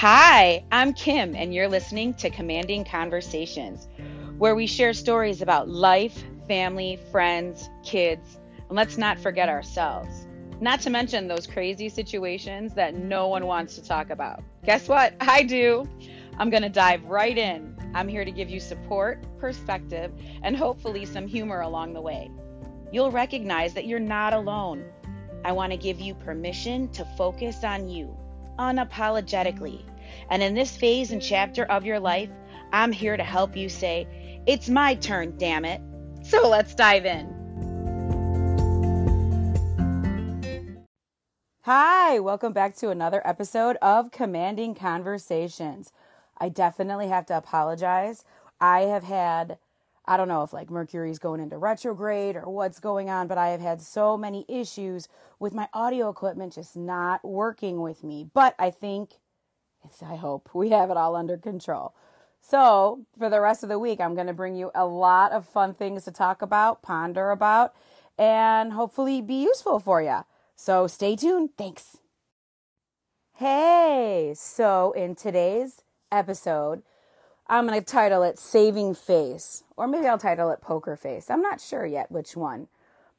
Hi, 0.00 0.62
I'm 0.70 0.92
Kim, 0.92 1.34
and 1.34 1.52
you're 1.52 1.66
listening 1.66 2.14
to 2.18 2.30
Commanding 2.30 2.84
Conversations, 2.84 3.88
where 4.38 4.54
we 4.54 4.68
share 4.68 4.92
stories 4.92 5.42
about 5.42 5.68
life, 5.68 6.22
family, 6.46 7.00
friends, 7.10 7.68
kids, 7.82 8.38
and 8.68 8.76
let's 8.76 8.96
not 8.96 9.18
forget 9.18 9.48
ourselves. 9.48 10.28
Not 10.60 10.80
to 10.82 10.90
mention 10.90 11.26
those 11.26 11.48
crazy 11.48 11.88
situations 11.88 12.74
that 12.74 12.94
no 12.94 13.26
one 13.26 13.46
wants 13.46 13.74
to 13.74 13.82
talk 13.82 14.10
about. 14.10 14.44
Guess 14.64 14.86
what? 14.86 15.14
I 15.20 15.42
do. 15.42 15.88
I'm 16.38 16.48
going 16.48 16.62
to 16.62 16.68
dive 16.68 17.04
right 17.06 17.36
in. 17.36 17.76
I'm 17.92 18.06
here 18.06 18.24
to 18.24 18.30
give 18.30 18.48
you 18.48 18.60
support, 18.60 19.24
perspective, 19.40 20.12
and 20.44 20.56
hopefully 20.56 21.06
some 21.06 21.26
humor 21.26 21.62
along 21.62 21.94
the 21.94 22.00
way. 22.00 22.30
You'll 22.92 23.10
recognize 23.10 23.74
that 23.74 23.88
you're 23.88 23.98
not 23.98 24.32
alone. 24.32 24.84
I 25.44 25.50
want 25.50 25.72
to 25.72 25.76
give 25.76 25.98
you 25.98 26.14
permission 26.14 26.88
to 26.90 27.04
focus 27.16 27.64
on 27.64 27.88
you 27.88 28.16
unapologetically. 28.58 29.84
And 30.30 30.42
in 30.42 30.54
this 30.54 30.76
phase 30.76 31.10
and 31.10 31.22
chapter 31.22 31.64
of 31.64 31.84
your 31.84 32.00
life, 32.00 32.30
I'm 32.72 32.92
here 32.92 33.16
to 33.16 33.24
help 33.24 33.56
you 33.56 33.68
say, 33.68 34.06
It's 34.46 34.68
my 34.68 34.94
turn, 34.94 35.36
damn 35.38 35.64
it. 35.64 35.80
So 36.22 36.48
let's 36.48 36.74
dive 36.74 37.06
in. 37.06 37.38
Hi, 41.62 42.18
welcome 42.18 42.54
back 42.54 42.76
to 42.76 42.88
another 42.88 43.20
episode 43.26 43.76
of 43.82 44.10
Commanding 44.10 44.74
Conversations. 44.74 45.92
I 46.38 46.48
definitely 46.48 47.08
have 47.08 47.26
to 47.26 47.36
apologize. 47.36 48.24
I 48.60 48.80
have 48.82 49.04
had, 49.04 49.58
I 50.08 50.16
don't 50.16 50.28
know 50.28 50.42
if 50.42 50.54
like 50.54 50.70
Mercury's 50.70 51.18
going 51.18 51.40
into 51.40 51.58
retrograde 51.58 52.34
or 52.34 52.48
what's 52.50 52.80
going 52.80 53.10
on, 53.10 53.28
but 53.28 53.36
I 53.36 53.48
have 53.48 53.60
had 53.60 53.82
so 53.82 54.16
many 54.16 54.46
issues 54.48 55.06
with 55.38 55.52
my 55.52 55.68
audio 55.74 56.08
equipment 56.08 56.54
just 56.54 56.76
not 56.76 57.22
working 57.22 57.82
with 57.82 58.02
me. 58.02 58.26
But 58.32 58.54
I 58.58 58.70
think, 58.70 59.10
I 60.02 60.16
hope 60.16 60.48
we 60.54 60.70
have 60.70 60.90
it 60.90 60.96
all 60.96 61.14
under 61.14 61.36
control. 61.36 61.94
So, 62.40 63.04
for 63.18 63.28
the 63.28 63.40
rest 63.42 63.62
of 63.62 63.68
the 63.68 63.78
week, 63.78 64.00
I'm 64.00 64.14
going 64.14 64.28
to 64.28 64.32
bring 64.32 64.56
you 64.56 64.70
a 64.74 64.86
lot 64.86 65.32
of 65.32 65.46
fun 65.46 65.74
things 65.74 66.04
to 66.04 66.10
talk 66.10 66.40
about, 66.40 66.80
ponder 66.80 67.30
about, 67.30 67.74
and 68.16 68.72
hopefully 68.72 69.20
be 69.20 69.42
useful 69.42 69.78
for 69.78 70.00
you. 70.00 70.24
So, 70.56 70.86
stay 70.86 71.16
tuned. 71.16 71.50
Thanks. 71.58 71.98
Hey, 73.34 74.32
so 74.34 74.92
in 74.92 75.14
today's 75.14 75.82
episode, 76.10 76.82
I'm 77.48 77.66
going 77.66 77.80
to 77.80 77.84
title 77.84 78.22
it 78.22 78.38
Saving 78.38 78.94
Face, 78.94 79.64
or 79.76 79.86
maybe 79.88 80.06
I'll 80.06 80.18
title 80.18 80.50
it 80.50 80.60
Poker 80.60 80.96
Face. 80.96 81.30
I'm 81.30 81.40
not 81.40 81.60
sure 81.60 81.86
yet 81.86 82.12
which 82.12 82.36
one. 82.36 82.68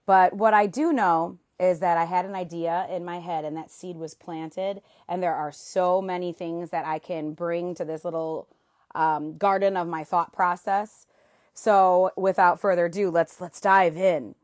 But 0.05 0.33
what 0.33 0.53
I 0.53 0.67
do 0.67 0.93
know 0.93 1.39
is 1.59 1.79
that 1.79 1.97
I 1.97 2.05
had 2.05 2.25
an 2.25 2.35
idea 2.35 2.87
in 2.91 3.03
my 3.03 3.19
head 3.19 3.43
and 3.43 3.57
that 3.57 3.71
seed 3.71 3.97
was 3.97 4.13
planted, 4.13 4.81
and 5.07 5.21
there 5.21 5.33
are 5.33 5.51
so 5.51 6.01
many 6.01 6.31
things 6.31 6.69
that 6.69 6.85
I 6.85 6.99
can 6.99 7.33
bring 7.33 7.73
to 7.75 7.83
this 7.85 8.05
little 8.05 8.47
um, 8.93 9.35
garden 9.37 9.75
of 9.75 9.87
my 9.87 10.03
thought 10.03 10.31
process. 10.31 11.07
So, 11.55 12.11
without 12.15 12.59
further 12.59 12.85
ado, 12.85 13.09
let's 13.09 13.41
let's 13.41 13.59
dive 13.59 13.97
in. 13.97 14.35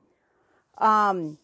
Um, 0.80 1.38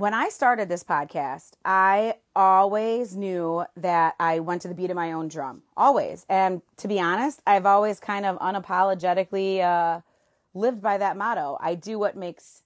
when 0.00 0.14
I 0.14 0.30
started 0.30 0.70
this 0.70 0.82
podcast, 0.82 1.50
I 1.62 2.14
always 2.34 3.14
knew 3.14 3.66
that 3.76 4.14
I 4.18 4.40
went 4.40 4.62
to 4.62 4.68
the 4.68 4.74
beat 4.74 4.88
of 4.88 4.96
my 4.96 5.12
own 5.12 5.28
drum, 5.28 5.60
always. 5.76 6.24
And 6.26 6.62
to 6.78 6.88
be 6.88 6.98
honest, 6.98 7.42
I've 7.46 7.66
always 7.66 8.00
kind 8.00 8.24
of 8.24 8.38
unapologetically 8.38 9.60
uh, 9.60 10.00
lived 10.54 10.80
by 10.80 10.96
that 10.96 11.18
motto. 11.18 11.58
I 11.60 11.74
do 11.74 11.98
what 11.98 12.16
makes 12.16 12.62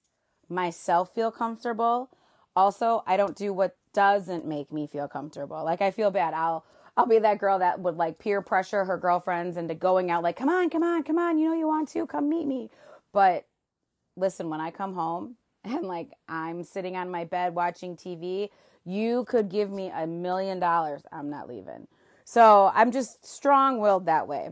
myself 0.49 1.13
feel 1.13 1.33
comfortable. 1.33 2.09
Also, 2.55 3.03
I 3.05 3.17
don't 3.17 3.35
do 3.35 3.53
what 3.53 3.77
doesn't 3.93 4.47
make 4.47 4.71
me 4.71 4.87
feel 4.87 5.09
comfortable. 5.09 5.65
Like 5.65 5.83
I 5.83 5.91
feel 5.91 6.13
bad. 6.13 6.35
I'll 6.35 6.65
I'll 6.97 7.07
be 7.07 7.19
that 7.19 7.41
girl 7.41 7.59
that 7.59 7.81
would 7.81 7.97
like 7.97 8.21
peer 8.21 8.43
pressure 8.43 8.85
her 8.85 8.97
girlfriends 8.97 9.57
into 9.57 9.75
going 9.75 10.09
out 10.09 10.23
like, 10.23 10.37
"Come 10.37 10.49
on, 10.49 10.71
come 10.71 10.85
on, 10.85 11.03
come 11.03 11.19
on, 11.19 11.39
you 11.39 11.49
know 11.49 11.57
you 11.57 11.67
want 11.67 11.89
to, 11.89 12.07
come 12.07 12.29
meet 12.29 12.47
me." 12.47 12.71
But 13.13 13.45
listen, 14.17 14.49
when 14.51 14.61
I 14.61 14.71
come 14.71 14.95
home, 14.95 15.35
and 15.75 15.83
like 15.83 16.11
I'm 16.29 16.63
sitting 16.63 16.97
on 16.97 17.11
my 17.11 17.25
bed 17.25 17.55
watching 17.55 17.97
TV, 17.97 18.51
you 18.85 19.25
could 19.25 19.49
give 19.49 19.71
me 19.71 19.91
a 19.95 20.07
million 20.07 20.61
dollars. 20.61 21.03
I'm 21.11 21.31
not 21.31 21.49
leaving. 21.49 21.89
So 22.25 22.71
I'm 22.75 22.91
just 22.91 23.27
strong 23.27 23.79
willed 23.79 24.07
that 24.07 24.29
way. 24.29 24.51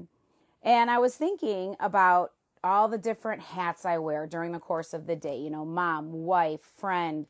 And 0.62 0.90
I 0.90 0.98
was 0.98 1.16
thinking 1.16 1.76
about 1.80 2.32
all 2.64 2.88
the 2.88 2.98
different 2.98 3.42
hats 3.42 3.84
I 3.84 3.98
wear 3.98 4.26
during 4.26 4.52
the 4.52 4.58
course 4.58 4.94
of 4.94 5.06
the 5.06 5.16
day, 5.16 5.38
you 5.38 5.50
know, 5.50 5.64
mom, 5.64 6.12
wife, 6.12 6.60
friend, 6.78 7.26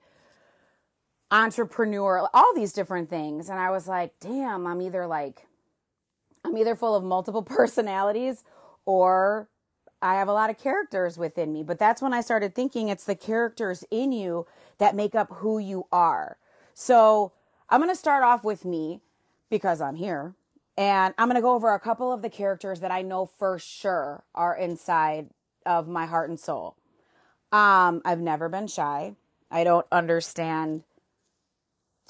entrepreneur, 1.30 2.28
all 2.34 2.54
these 2.54 2.72
different 2.72 3.08
things. 3.08 3.48
And 3.48 3.58
I 3.58 3.70
was 3.70 3.88
like, 3.88 4.12
damn, 4.20 4.66
I'm 4.66 4.82
either 4.82 5.06
like, 5.06 5.46
I'm 6.44 6.56
either 6.58 6.76
full 6.76 6.94
of 6.94 7.02
multiple 7.02 7.42
personalities 7.42 8.44
or 8.84 9.48
I 10.02 10.14
have 10.14 10.28
a 10.28 10.32
lot 10.32 10.50
of 10.50 10.58
characters 10.58 11.16
within 11.16 11.52
me, 11.52 11.62
but 11.62 11.78
that's 11.78 12.02
when 12.02 12.12
I 12.12 12.20
started 12.20 12.54
thinking 12.54 12.88
it's 12.88 13.04
the 13.04 13.14
characters 13.14 13.84
in 13.90 14.12
you 14.12 14.46
that 14.78 14.96
make 14.96 15.14
up 15.14 15.30
who 15.30 15.58
you 15.58 15.86
are. 15.92 16.36
So 16.74 17.32
I'm 17.68 17.80
going 17.80 17.90
to 17.90 17.96
start 17.96 18.24
off 18.24 18.44
with 18.44 18.64
me 18.64 19.00
because 19.48 19.80
I'm 19.80 19.96
here. 19.96 20.34
And 20.76 21.14
I'm 21.18 21.28
going 21.28 21.36
to 21.36 21.42
go 21.42 21.54
over 21.54 21.72
a 21.74 21.80
couple 21.80 22.12
of 22.12 22.22
the 22.22 22.30
characters 22.30 22.80
that 22.80 22.90
I 22.90 23.02
know 23.02 23.26
for 23.26 23.58
sure 23.58 24.24
are 24.34 24.56
inside 24.56 25.28
of 25.66 25.86
my 25.86 26.06
heart 26.06 26.30
and 26.30 26.40
soul. 26.40 26.76
Um, 27.52 28.00
I've 28.04 28.20
never 28.20 28.48
been 28.48 28.66
shy. 28.66 29.14
I 29.50 29.64
don't 29.64 29.86
understand 29.92 30.82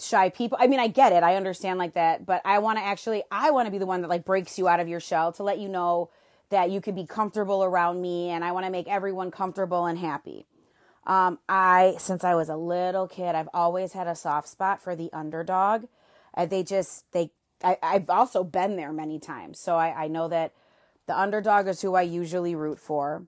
shy 0.01 0.31
people. 0.31 0.59
I 0.61 0.69
mean, 0.69 0.81
I 0.81 0.87
get 0.87 1.13
it. 1.13 1.23
I 1.25 1.37
understand 1.37 1.79
like 1.79 1.95
that, 1.95 2.25
but 2.25 2.41
I 2.45 2.61
want 2.61 2.79
to 2.79 2.85
actually 2.85 3.25
I 3.31 3.51
want 3.51 3.67
to 3.67 3.73
be 3.73 3.79
the 3.79 3.87
one 3.87 4.03
that 4.03 4.09
like 4.09 4.25
breaks 4.25 4.59
you 4.59 4.69
out 4.69 4.81
of 4.81 4.89
your 4.89 5.01
shell 5.01 5.33
to 5.33 5.43
let 5.43 5.59
you 5.59 5.69
know 5.69 6.11
that 6.53 6.71
you 6.71 6.81
could 6.81 6.95
be 6.95 7.07
comfortable 7.07 7.65
around 7.65 8.01
me 8.01 8.29
and 8.29 8.45
I 8.45 8.53
want 8.53 8.67
to 8.67 8.71
make 8.71 8.87
everyone 8.87 9.31
comfortable 9.31 9.87
and 9.87 9.99
happy. 9.99 10.47
Um, 11.05 11.41
I, 11.49 11.97
since 11.99 12.23
I 12.23 12.35
was 12.35 12.49
a 12.49 12.57
little 12.57 13.09
kid, 13.09 13.35
I've 13.35 13.49
always 13.53 13.95
had 13.95 14.07
a 14.07 14.15
soft 14.15 14.49
spot 14.49 14.81
for 14.81 14.95
the 14.95 15.11
underdog. 15.13 15.87
Uh, 16.37 16.47
they 16.47 16.63
just, 16.63 17.11
they, 17.13 17.33
I, 17.65 17.77
have 17.83 18.09
also 18.11 18.45
been 18.45 18.77
there 18.77 18.93
many 18.93 19.19
times. 19.19 19.59
So 19.59 19.77
I, 19.77 20.05
I 20.05 20.09
know 20.09 20.29
that 20.29 20.53
the 21.07 21.19
underdog 21.19 21.67
is 21.69 21.81
who 21.81 21.95
I 21.95 22.03
usually 22.03 22.55
root 22.55 22.79
for. 22.79 23.27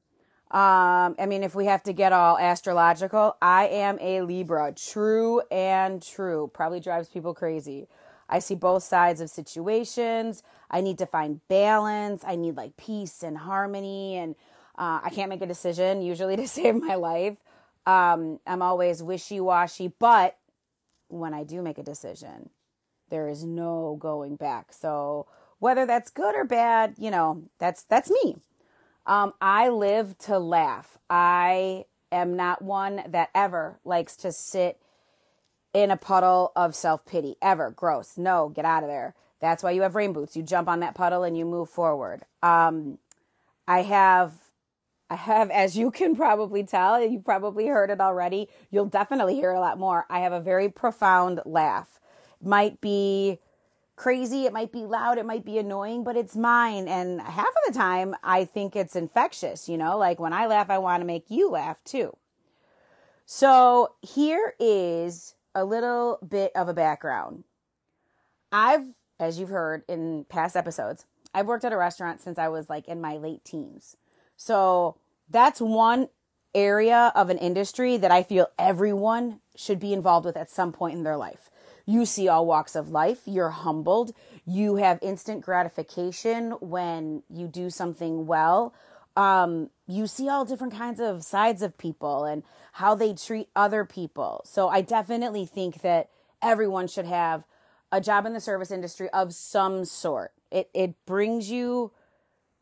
Um, 0.50 1.16
I 1.18 1.26
mean, 1.26 1.42
if 1.42 1.54
we 1.54 1.66
have 1.66 1.82
to 1.84 1.92
get 1.92 2.12
all 2.12 2.38
astrological, 2.38 3.36
I 3.42 3.66
am 3.68 3.98
a 4.00 4.20
Libra, 4.20 4.72
true 4.72 5.40
and 5.50 6.00
true. 6.00 6.50
Probably 6.54 6.78
drives 6.78 7.08
people 7.08 7.34
crazy. 7.34 7.88
I 8.28 8.38
see 8.38 8.54
both 8.54 8.82
sides 8.82 9.20
of 9.20 9.30
situations. 9.30 10.42
I 10.70 10.80
need 10.80 10.98
to 10.98 11.06
find 11.06 11.40
balance. 11.48 12.24
I 12.26 12.36
need 12.36 12.56
like 12.56 12.76
peace 12.76 13.22
and 13.22 13.38
harmony. 13.38 14.16
And 14.16 14.34
uh, 14.76 15.00
I 15.02 15.10
can't 15.10 15.28
make 15.28 15.42
a 15.42 15.46
decision 15.46 16.02
usually 16.02 16.36
to 16.38 16.48
save 16.48 16.76
my 16.76 16.94
life. 16.94 17.36
Um, 17.86 18.40
I'm 18.46 18.62
always 18.62 19.02
wishy 19.02 19.40
washy. 19.40 19.92
But 19.98 20.36
when 21.08 21.34
I 21.34 21.44
do 21.44 21.62
make 21.62 21.78
a 21.78 21.82
decision, 21.82 22.50
there 23.10 23.28
is 23.28 23.44
no 23.44 23.96
going 24.00 24.36
back. 24.36 24.72
So 24.72 25.26
whether 25.58 25.86
that's 25.86 26.10
good 26.10 26.34
or 26.34 26.44
bad, 26.44 26.94
you 26.98 27.10
know, 27.10 27.42
that's 27.58 27.84
that's 27.84 28.10
me. 28.10 28.36
Um, 29.06 29.34
I 29.40 29.68
live 29.68 30.16
to 30.18 30.38
laugh. 30.38 30.98
I 31.10 31.84
am 32.10 32.36
not 32.36 32.62
one 32.62 33.02
that 33.08 33.28
ever 33.34 33.78
likes 33.84 34.16
to 34.16 34.32
sit 34.32 34.80
in 35.74 35.90
a 35.90 35.96
puddle 35.96 36.52
of 36.56 36.74
self 36.74 37.04
pity 37.04 37.36
ever. 37.42 37.70
Gross. 37.70 38.16
No, 38.16 38.48
get 38.48 38.64
out 38.64 38.84
of 38.84 38.88
there. 38.88 39.14
That's 39.40 39.62
why 39.62 39.72
you 39.72 39.82
have 39.82 39.94
rain 39.94 40.14
boots. 40.14 40.36
You 40.36 40.42
jump 40.42 40.68
on 40.68 40.80
that 40.80 40.94
puddle 40.94 41.24
and 41.24 41.36
you 41.36 41.44
move 41.44 41.68
forward. 41.68 42.22
Um, 42.42 42.98
I 43.68 43.82
have, 43.82 44.32
I 45.10 45.16
have, 45.16 45.50
as 45.50 45.76
you 45.76 45.90
can 45.90 46.16
probably 46.16 46.64
tell, 46.64 47.02
you 47.04 47.18
probably 47.18 47.66
heard 47.66 47.90
it 47.90 48.00
already. 48.00 48.48
You'll 48.70 48.86
definitely 48.86 49.34
hear 49.34 49.50
a 49.50 49.60
lot 49.60 49.78
more. 49.78 50.06
I 50.08 50.20
have 50.20 50.32
a 50.32 50.40
very 50.40 50.70
profound 50.70 51.42
laugh. 51.44 52.00
It 52.40 52.46
might 52.46 52.80
be 52.80 53.38
crazy, 53.96 54.44
it 54.44 54.52
might 54.52 54.72
be 54.72 54.84
loud, 54.84 55.18
it 55.18 55.26
might 55.26 55.44
be 55.44 55.58
annoying, 55.58 56.04
but 56.04 56.16
it's 56.16 56.34
mine. 56.34 56.88
And 56.88 57.20
half 57.20 57.48
of 57.48 57.72
the 57.72 57.78
time, 57.78 58.14
I 58.22 58.44
think 58.44 58.74
it's 58.74 58.96
infectious. 58.96 59.68
You 59.68 59.76
know, 59.76 59.98
like 59.98 60.18
when 60.18 60.32
I 60.32 60.46
laugh, 60.46 60.70
I 60.70 60.78
want 60.78 61.00
to 61.00 61.06
make 61.06 61.26
you 61.28 61.50
laugh 61.50 61.82
too. 61.84 62.16
So 63.26 63.94
here 64.02 64.54
is 64.58 65.34
a 65.54 65.64
little 65.64 66.18
bit 66.26 66.52
of 66.54 66.68
a 66.68 66.74
background. 66.74 67.44
I've, 68.50 68.84
as 69.18 69.38
you've 69.38 69.50
heard 69.50 69.82
in 69.88 70.26
past 70.28 70.56
episodes, 70.56 71.06
I've 71.34 71.46
worked 71.46 71.64
at 71.64 71.72
a 71.72 71.76
restaurant 71.76 72.20
since 72.20 72.38
I 72.38 72.48
was 72.48 72.70
like 72.70 72.86
in 72.86 73.00
my 73.00 73.16
late 73.16 73.44
teens. 73.44 73.96
So 74.36 74.96
that's 75.28 75.60
one 75.60 76.08
area 76.54 77.12
of 77.14 77.30
an 77.30 77.38
industry 77.38 77.96
that 77.96 78.10
I 78.10 78.22
feel 78.22 78.46
everyone 78.58 79.40
should 79.56 79.80
be 79.80 79.92
involved 79.92 80.26
with 80.26 80.36
at 80.36 80.50
some 80.50 80.72
point 80.72 80.96
in 80.96 81.02
their 81.02 81.16
life. 81.16 81.50
You 81.86 82.06
see 82.06 82.28
all 82.28 82.46
walks 82.46 82.76
of 82.76 82.90
life, 82.90 83.22
you're 83.26 83.50
humbled, 83.50 84.14
you 84.46 84.76
have 84.76 84.98
instant 85.02 85.42
gratification 85.42 86.52
when 86.60 87.22
you 87.28 87.46
do 87.46 87.68
something 87.68 88.26
well. 88.26 88.72
Um, 89.16 89.70
you 89.86 90.06
see 90.06 90.28
all 90.28 90.44
different 90.44 90.74
kinds 90.74 91.00
of 91.00 91.22
sides 91.22 91.62
of 91.62 91.78
people 91.78 92.24
and 92.24 92.42
how 92.72 92.94
they 92.94 93.14
treat 93.14 93.48
other 93.54 93.84
people. 93.84 94.42
So 94.44 94.68
I 94.68 94.80
definitely 94.80 95.46
think 95.46 95.82
that 95.82 96.10
everyone 96.42 96.88
should 96.88 97.06
have 97.06 97.44
a 97.92 98.00
job 98.00 98.26
in 98.26 98.32
the 98.32 98.40
service 98.40 98.70
industry 98.70 99.08
of 99.10 99.32
some 99.32 99.84
sort. 99.84 100.32
It 100.50 100.68
it 100.74 100.94
brings 101.06 101.50
you 101.50 101.92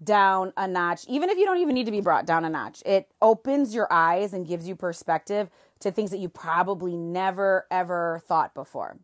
down 0.03 0.53
a 0.57 0.67
notch, 0.67 1.05
even 1.09 1.31
if 1.31 1.39
you 1.39 1.45
don't 1.45 1.59
even 1.59 1.75
need 1.75 1.87
to 1.87 1.93
be 1.93 2.01
brought 2.01 2.27
down 2.27 2.45
a 2.45 2.51
notch. 2.51 2.83
It 2.85 3.09
opens 3.23 3.75
your 3.75 3.91
eyes 3.91 4.33
and 4.33 4.47
gives 4.47 4.69
you 4.69 4.77
perspective 4.77 5.49
to 5.81 5.91
things 5.91 6.11
that 6.11 6.19
you 6.19 6.29
probably 6.29 6.97
never 6.97 7.67
ever 7.71 8.23
thought 8.27 8.55
before. 8.55 8.99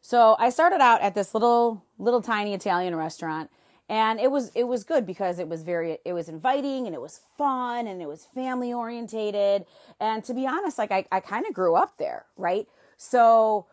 So 0.00 0.36
I 0.38 0.50
started 0.50 0.80
out 0.80 1.02
at 1.02 1.14
this 1.14 1.34
little 1.34 1.84
little 1.98 2.22
tiny 2.22 2.54
Italian 2.54 2.96
restaurant 2.96 3.50
and 3.88 4.18
it 4.18 4.30
was 4.30 4.50
it 4.54 4.64
was 4.64 4.84
good 4.84 5.06
because 5.06 5.38
it 5.38 5.48
was 5.48 5.62
very 5.62 5.98
it 6.04 6.12
was 6.12 6.28
inviting 6.28 6.86
and 6.86 6.94
it 6.94 7.00
was 7.00 7.20
fun 7.38 7.86
and 7.86 8.02
it 8.02 8.08
was 8.08 8.24
family 8.24 8.72
orientated. 8.72 9.64
And 10.00 10.24
to 10.24 10.34
be 10.34 10.46
honest 10.46 10.78
like 10.78 10.90
i, 10.90 11.04
I 11.12 11.20
kind 11.20 11.46
of 11.46 11.54
grew 11.54 11.74
up 11.74 11.96
there 11.98 12.26
right? 12.36 12.66
So 12.96 13.66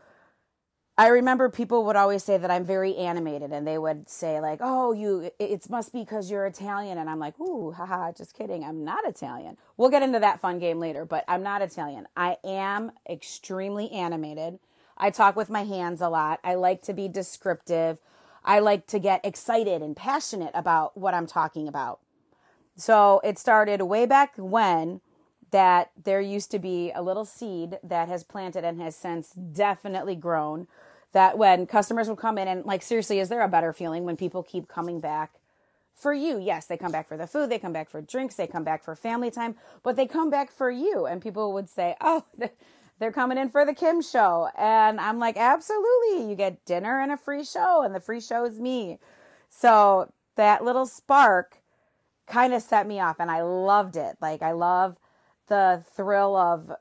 i 0.98 1.08
remember 1.08 1.50
people 1.50 1.86
would 1.86 1.96
always 1.96 2.24
say 2.24 2.38
that 2.38 2.52
i'm 2.52 2.64
very 2.64 2.96
animated 2.98 3.52
and 3.52 3.66
they 3.66 3.80
would 3.80 4.08
say 4.08 4.40
like 4.40 4.60
oh 4.62 4.92
you 4.92 5.32
it 5.40 5.68
must 5.70 5.92
be 5.92 6.02
because 6.02 6.30
you're 6.30 6.46
italian. 6.46 6.98
And 7.00 7.10
i'm 7.10 7.20
like 7.20 7.40
ooh 7.40 7.72
haha 7.72 8.12
just 8.12 8.38
kidding. 8.38 8.64
I'm 8.64 8.84
not 8.84 9.06
italian. 9.08 9.58
We'll 9.78 9.90
get 9.90 10.04
into 10.04 10.20
that 10.20 10.40
fun 10.40 10.60
game 10.60 10.80
later 10.80 11.06
but 11.06 11.24
i'm 11.28 11.42
not 11.44 11.62
italian. 11.64 12.08
I 12.16 12.38
am 12.44 12.92
extremely 13.10 13.90
animated. 13.92 14.60
I 14.96 15.10
talk 15.10 15.36
with 15.36 15.50
my 15.50 15.64
hands 15.64 16.02
a 16.02 16.10
lot. 16.10 16.40
I 16.44 16.54
like 16.56 16.84
to 16.84 16.94
be 16.94 17.08
descriptive 17.08 17.98
I 18.46 18.60
like 18.60 18.88
to 18.88 19.00
get 19.00 19.26
excited 19.26 19.82
and 19.82 19.96
passionate 19.96 20.52
about 20.54 20.98
what 20.98 21.14
I'm 21.14 21.28
talking 21.28 21.68
about. 21.68 22.00
So 22.76 23.22
it 23.24 23.38
started 23.38 23.82
way 23.84 24.06
back 24.06 24.34
when 24.38 25.02
that 25.52 25.92
there 26.04 26.20
used 26.20 26.50
to 26.52 26.60
be 26.60 26.92
a 26.94 27.02
little 27.02 27.26
seed 27.26 27.78
that 27.84 28.08
has 28.08 28.24
planted 28.24 28.64
and 28.64 28.82
has 28.82 28.96
since 28.96 29.30
definitely 29.30 30.16
grown. 30.16 30.68
That 31.12 31.38
when 31.38 31.68
customers 31.68 32.10
would 32.10 32.18
come 32.18 32.40
in 32.40 32.48
and, 32.48 32.66
like, 32.66 32.82
seriously, 32.82 33.20
is 33.20 33.30
there 33.30 33.42
a 33.42 33.48
better 33.48 33.72
feeling 33.72 34.04
when 34.04 34.18
people 34.18 34.42
keep 34.42 34.68
coming 34.68 35.00
back 35.00 35.34
for 35.94 36.12
you? 36.12 36.40
Yes, 36.40 36.66
they 36.66 36.76
come 36.76 36.92
back 36.92 37.08
for 37.08 37.18
the 37.18 37.28
food, 37.28 37.52
they 37.52 37.60
come 37.60 37.72
back 37.72 37.88
for 37.88 38.02
drinks, 38.02 38.34
they 38.34 38.48
come 38.48 38.64
back 38.64 38.84
for 38.84 38.96
family 38.96 39.30
time, 39.30 39.56
but 39.84 39.96
they 39.96 40.08
come 40.08 40.32
back 40.32 40.52
for 40.52 40.72
you. 40.72 41.06
And 41.06 41.22
people 41.22 41.54
would 41.54 41.70
say, 41.70 41.96
oh, 42.02 42.26
they're 43.04 43.12
coming 43.12 43.38
in 43.38 43.50
for 43.50 43.66
the 43.66 43.74
Kim 43.74 44.02
show. 44.02 44.50
And 44.58 45.00
I'm 45.00 45.20
like, 45.20 45.36
absolutely. 45.36 46.30
You 46.30 46.36
get 46.36 46.64
dinner 46.66 47.02
and 47.02 47.12
a 47.12 47.18
free 47.18 47.44
show, 47.44 47.84
and 47.84 47.94
the 47.94 48.00
free 48.00 48.22
show 48.22 48.46
is 48.46 48.60
me. 48.60 48.98
So 49.50 50.12
that 50.38 50.64
little 50.64 50.86
spark 50.86 51.58
kind 52.26 52.54
of 52.54 52.62
set 52.62 52.88
me 52.88 53.02
off, 53.02 53.18
and 53.20 53.30
I 53.30 53.42
loved 53.42 53.98
it. 53.98 54.16
Like, 54.22 54.42
I 54.42 54.54
love 54.54 54.98
the 55.48 55.84
thrill 55.94 56.38
of 56.38 56.72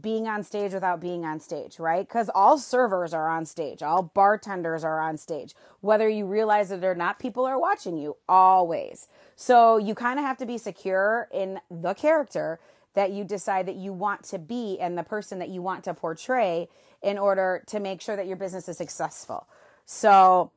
being 0.00 0.28
on 0.28 0.44
stage 0.44 0.72
without 0.72 1.00
being 1.00 1.24
on 1.24 1.40
stage, 1.40 1.80
right? 1.80 2.06
Because 2.06 2.30
all 2.32 2.58
servers 2.58 3.12
are 3.12 3.28
on 3.28 3.44
stage, 3.46 3.82
all 3.82 4.02
bartenders 4.02 4.84
are 4.84 5.00
on 5.00 5.16
stage. 5.16 5.54
Whether 5.80 6.08
you 6.08 6.26
realize 6.26 6.70
it 6.70 6.84
or 6.84 6.94
not, 6.94 7.18
people 7.18 7.44
are 7.44 7.58
watching 7.58 7.96
you 7.96 8.16
always. 8.28 9.08
So 9.34 9.78
you 9.78 9.96
kind 9.96 10.18
of 10.20 10.24
have 10.24 10.36
to 10.36 10.46
be 10.46 10.58
secure 10.58 11.26
in 11.32 11.58
the 11.70 11.94
character 11.94 12.60
that 12.94 13.12
you 13.12 13.24
decide 13.24 13.66
that 13.66 13.76
you 13.76 13.92
want 13.92 14.24
to 14.24 14.38
be 14.38 14.78
and 14.80 14.98
the 14.98 15.02
person 15.02 15.38
that 15.38 15.48
you 15.48 15.62
want 15.62 15.84
to 15.84 15.94
portray 15.94 16.68
in 17.02 17.18
order 17.18 17.62
to 17.66 17.80
make 17.80 18.00
sure 18.00 18.16
that 18.16 18.26
your 18.26 18.36
business 18.36 18.68
is 18.68 18.76
successful. 18.76 19.46
So 19.86 20.52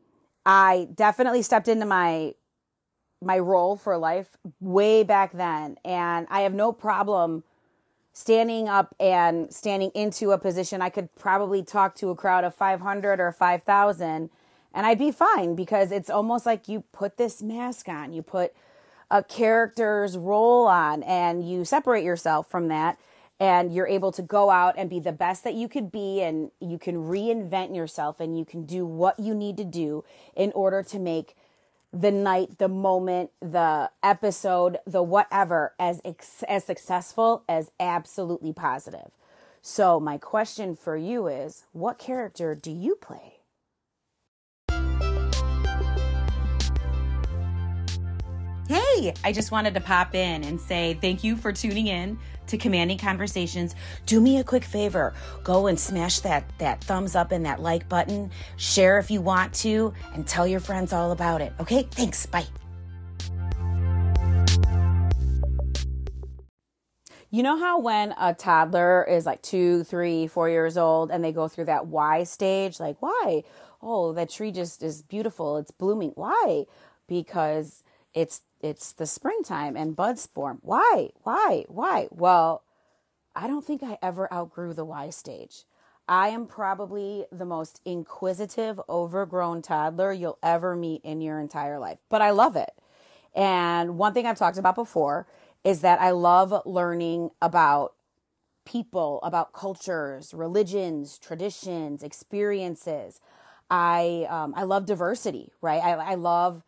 I 0.45 0.89
definitely 0.93 1.41
stepped 1.41 1.67
into 1.67 1.85
my 1.85 2.33
my 3.21 3.39
role 3.39 3.77
for 3.77 3.97
life 3.97 4.35
way 4.59 5.01
back 5.01 5.31
then 5.31 5.77
and 5.85 6.27
I 6.29 6.41
have 6.41 6.53
no 6.53 6.73
problem 6.73 7.45
standing 8.11 8.67
up 8.67 8.93
and 8.99 9.51
standing 9.53 9.91
into 9.95 10.31
a 10.31 10.37
position 10.37 10.81
I 10.81 10.89
could 10.89 11.15
probably 11.15 11.63
talk 11.63 11.95
to 11.95 12.09
a 12.09 12.15
crowd 12.15 12.43
of 12.43 12.53
500 12.53 13.21
or 13.21 13.31
5000 13.31 14.29
and 14.73 14.85
I'd 14.85 14.99
be 14.99 15.11
fine 15.11 15.55
because 15.55 15.93
it's 15.93 16.09
almost 16.09 16.45
like 16.45 16.67
you 16.67 16.83
put 16.91 17.15
this 17.15 17.41
mask 17.41 17.87
on 17.87 18.11
you 18.11 18.21
put 18.21 18.53
a 19.11 19.23
character's 19.23 20.17
role 20.17 20.67
on 20.67 21.03
and 21.03 21.47
you 21.47 21.65
separate 21.65 22.03
yourself 22.03 22.49
from 22.49 22.67
that 22.69 22.97
and 23.39 23.73
you're 23.73 23.87
able 23.87 24.11
to 24.11 24.21
go 24.21 24.49
out 24.49 24.75
and 24.77 24.89
be 24.89 24.99
the 24.99 25.11
best 25.11 25.43
that 25.43 25.53
you 25.53 25.67
could 25.67 25.91
be 25.91 26.21
and 26.21 26.51
you 26.59 26.77
can 26.77 26.95
reinvent 26.95 27.75
yourself 27.75 28.19
and 28.19 28.37
you 28.37 28.45
can 28.45 28.65
do 28.65 28.85
what 28.85 29.19
you 29.19 29.35
need 29.35 29.57
to 29.57 29.65
do 29.65 30.03
in 30.35 30.51
order 30.53 30.83
to 30.83 30.99
make 30.99 31.35
the 31.91 32.11
night, 32.11 32.57
the 32.57 32.67
moment, 32.67 33.29
the 33.39 33.91
episode, 34.01 34.79
the 34.87 35.03
whatever 35.03 35.73
as 35.77 36.01
as 36.47 36.63
successful 36.63 37.43
as 37.47 37.69
absolutely 37.79 38.51
positive. 38.51 39.11
So 39.61 39.99
my 39.99 40.17
question 40.17 40.75
for 40.75 40.97
you 40.97 41.27
is, 41.27 41.65
what 41.71 41.99
character 41.99 42.55
do 42.55 42.71
you 42.71 42.95
play? 42.95 43.32
Hey, 48.95 49.13
I 49.23 49.31
just 49.31 49.51
wanted 49.51 49.73
to 49.73 49.81
pop 49.81 50.13
in 50.13 50.43
and 50.43 50.59
say 50.59 50.97
thank 51.01 51.23
you 51.23 51.35
for 51.35 51.51
tuning 51.51 51.87
in 51.87 52.19
to 52.47 52.57
Commanding 52.57 52.97
Conversations. 52.97 53.75
Do 54.05 54.21
me 54.21 54.37
a 54.37 54.43
quick 54.43 54.63
favor. 54.63 55.13
Go 55.43 55.67
and 55.67 55.79
smash 55.79 56.19
that 56.19 56.43
that 56.59 56.83
thumbs 56.83 57.15
up 57.15 57.31
and 57.31 57.45
that 57.45 57.59
like 57.59 57.89
button. 57.89 58.29
Share 58.57 58.99
if 58.99 59.09
you 59.09 59.21
want 59.21 59.53
to 59.55 59.93
and 60.13 60.27
tell 60.27 60.45
your 60.45 60.59
friends 60.59 60.93
all 60.93 61.11
about 61.11 61.41
it. 61.41 61.53
Okay? 61.59 61.87
Thanks. 61.91 62.25
Bye. 62.27 62.45
You 67.31 67.41
know 67.41 67.57
how 67.57 67.79
when 67.79 68.13
a 68.19 68.35
toddler 68.35 69.03
is 69.05 69.25
like 69.25 69.41
two, 69.41 69.85
three, 69.85 70.27
four 70.27 70.49
years 70.49 70.77
old 70.77 71.09
and 71.09 71.23
they 71.23 71.31
go 71.31 71.47
through 71.47 71.65
that 71.65 71.87
why 71.87 72.25
stage? 72.25 72.79
Like, 72.79 72.97
why? 73.01 73.43
Oh, 73.81 74.13
that 74.13 74.29
tree 74.29 74.51
just 74.51 74.83
is 74.83 75.01
beautiful. 75.01 75.57
It's 75.57 75.71
blooming. 75.71 76.11
Why? 76.13 76.65
Because 77.07 77.81
it's 78.13 78.41
it's 78.63 78.93
the 78.93 79.05
springtime 79.05 79.75
and 79.75 79.95
buds 79.95 80.25
form. 80.25 80.59
Why? 80.63 81.09
Why? 81.23 81.65
Why? 81.67 82.07
Well, 82.09 82.63
I 83.35 83.47
don't 83.47 83.65
think 83.65 83.83
I 83.83 83.97
ever 84.01 84.31
outgrew 84.33 84.73
the 84.73 84.85
why 84.85 85.09
stage. 85.09 85.65
I 86.07 86.29
am 86.29 86.47
probably 86.47 87.25
the 87.31 87.45
most 87.45 87.81
inquisitive, 87.85 88.79
overgrown 88.89 89.61
toddler 89.61 90.11
you'll 90.11 90.39
ever 90.43 90.75
meet 90.75 91.01
in 91.03 91.21
your 91.21 91.39
entire 91.39 91.79
life, 91.79 91.99
but 92.09 92.21
I 92.21 92.31
love 92.31 92.55
it. 92.55 92.71
And 93.35 93.97
one 93.97 94.13
thing 94.13 94.25
I've 94.25 94.37
talked 94.37 94.57
about 94.57 94.75
before 94.75 95.27
is 95.63 95.81
that 95.81 96.01
I 96.01 96.11
love 96.11 96.53
learning 96.65 97.31
about 97.41 97.93
people, 98.65 99.19
about 99.23 99.53
cultures, 99.53 100.33
religions, 100.33 101.17
traditions, 101.17 102.03
experiences. 102.03 103.19
I 103.69 104.27
um, 104.29 104.53
I 104.55 104.63
love 104.63 104.85
diversity, 104.85 105.51
right? 105.61 105.81
I, 105.81 105.91
I 105.93 106.15
love 106.15 106.63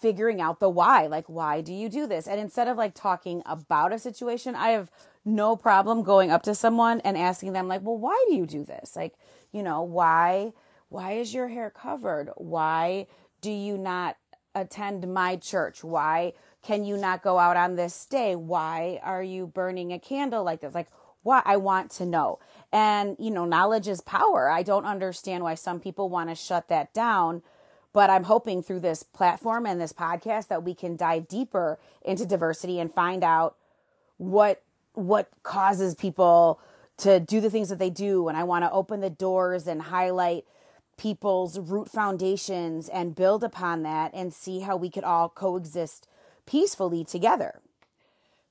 figuring 0.00 0.40
out 0.40 0.60
the 0.60 0.68
why. 0.68 1.06
Like, 1.06 1.28
why 1.28 1.60
do 1.60 1.72
you 1.72 1.88
do 1.88 2.06
this? 2.06 2.26
And 2.26 2.40
instead 2.40 2.68
of 2.68 2.76
like 2.76 2.94
talking 2.94 3.42
about 3.46 3.92
a 3.92 3.98
situation, 3.98 4.54
I 4.54 4.70
have 4.70 4.90
no 5.24 5.56
problem 5.56 6.02
going 6.02 6.30
up 6.30 6.42
to 6.44 6.54
someone 6.54 7.00
and 7.00 7.16
asking 7.16 7.52
them, 7.52 7.68
like, 7.68 7.82
well, 7.82 7.98
why 7.98 8.24
do 8.28 8.34
you 8.34 8.46
do 8.46 8.64
this? 8.64 8.96
Like, 8.96 9.14
you 9.52 9.62
know, 9.62 9.82
why, 9.82 10.52
why 10.88 11.12
is 11.12 11.34
your 11.34 11.48
hair 11.48 11.70
covered? 11.70 12.30
Why 12.36 13.06
do 13.40 13.50
you 13.50 13.76
not 13.76 14.16
attend 14.54 15.12
my 15.12 15.36
church? 15.36 15.84
Why 15.84 16.32
can 16.62 16.84
you 16.84 16.96
not 16.96 17.22
go 17.22 17.38
out 17.38 17.56
on 17.56 17.76
this 17.76 18.06
day? 18.06 18.34
Why 18.34 19.00
are 19.02 19.22
you 19.22 19.46
burning 19.46 19.92
a 19.92 19.98
candle 19.98 20.44
like 20.44 20.60
this? 20.60 20.74
Like, 20.74 20.88
what? 21.22 21.42
I 21.46 21.58
want 21.58 21.90
to 21.92 22.06
know. 22.06 22.38
And, 22.72 23.16
you 23.18 23.30
know, 23.30 23.44
knowledge 23.44 23.88
is 23.88 24.00
power. 24.00 24.50
I 24.50 24.62
don't 24.62 24.86
understand 24.86 25.44
why 25.44 25.54
some 25.54 25.80
people 25.80 26.08
want 26.08 26.30
to 26.30 26.34
shut 26.34 26.68
that 26.68 26.94
down 26.94 27.42
but 27.92 28.10
I'm 28.10 28.24
hoping 28.24 28.62
through 28.62 28.80
this 28.80 29.02
platform 29.02 29.66
and 29.66 29.80
this 29.80 29.92
podcast 29.92 30.48
that 30.48 30.62
we 30.62 30.74
can 30.74 30.96
dive 30.96 31.28
deeper 31.28 31.78
into 32.02 32.26
diversity 32.26 32.78
and 32.78 32.92
find 32.92 33.24
out 33.24 33.56
what 34.16 34.62
what 34.94 35.30
causes 35.42 35.94
people 35.94 36.60
to 36.98 37.20
do 37.20 37.40
the 37.40 37.50
things 37.50 37.68
that 37.68 37.78
they 37.78 37.90
do 37.90 38.28
and 38.28 38.36
I 38.36 38.44
want 38.44 38.64
to 38.64 38.70
open 38.70 39.00
the 39.00 39.10
doors 39.10 39.66
and 39.66 39.82
highlight 39.82 40.44
people's 41.00 41.58
root 41.58 41.88
foundations 41.88 42.88
and 42.88 43.14
build 43.14 43.42
upon 43.42 43.82
that 43.84 44.12
and 44.12 44.34
see 44.34 44.60
how 44.60 44.76
we 44.76 44.90
could 44.90 45.04
all 45.04 45.30
coexist 45.30 46.06
peacefully 46.44 47.04
together. 47.04 47.60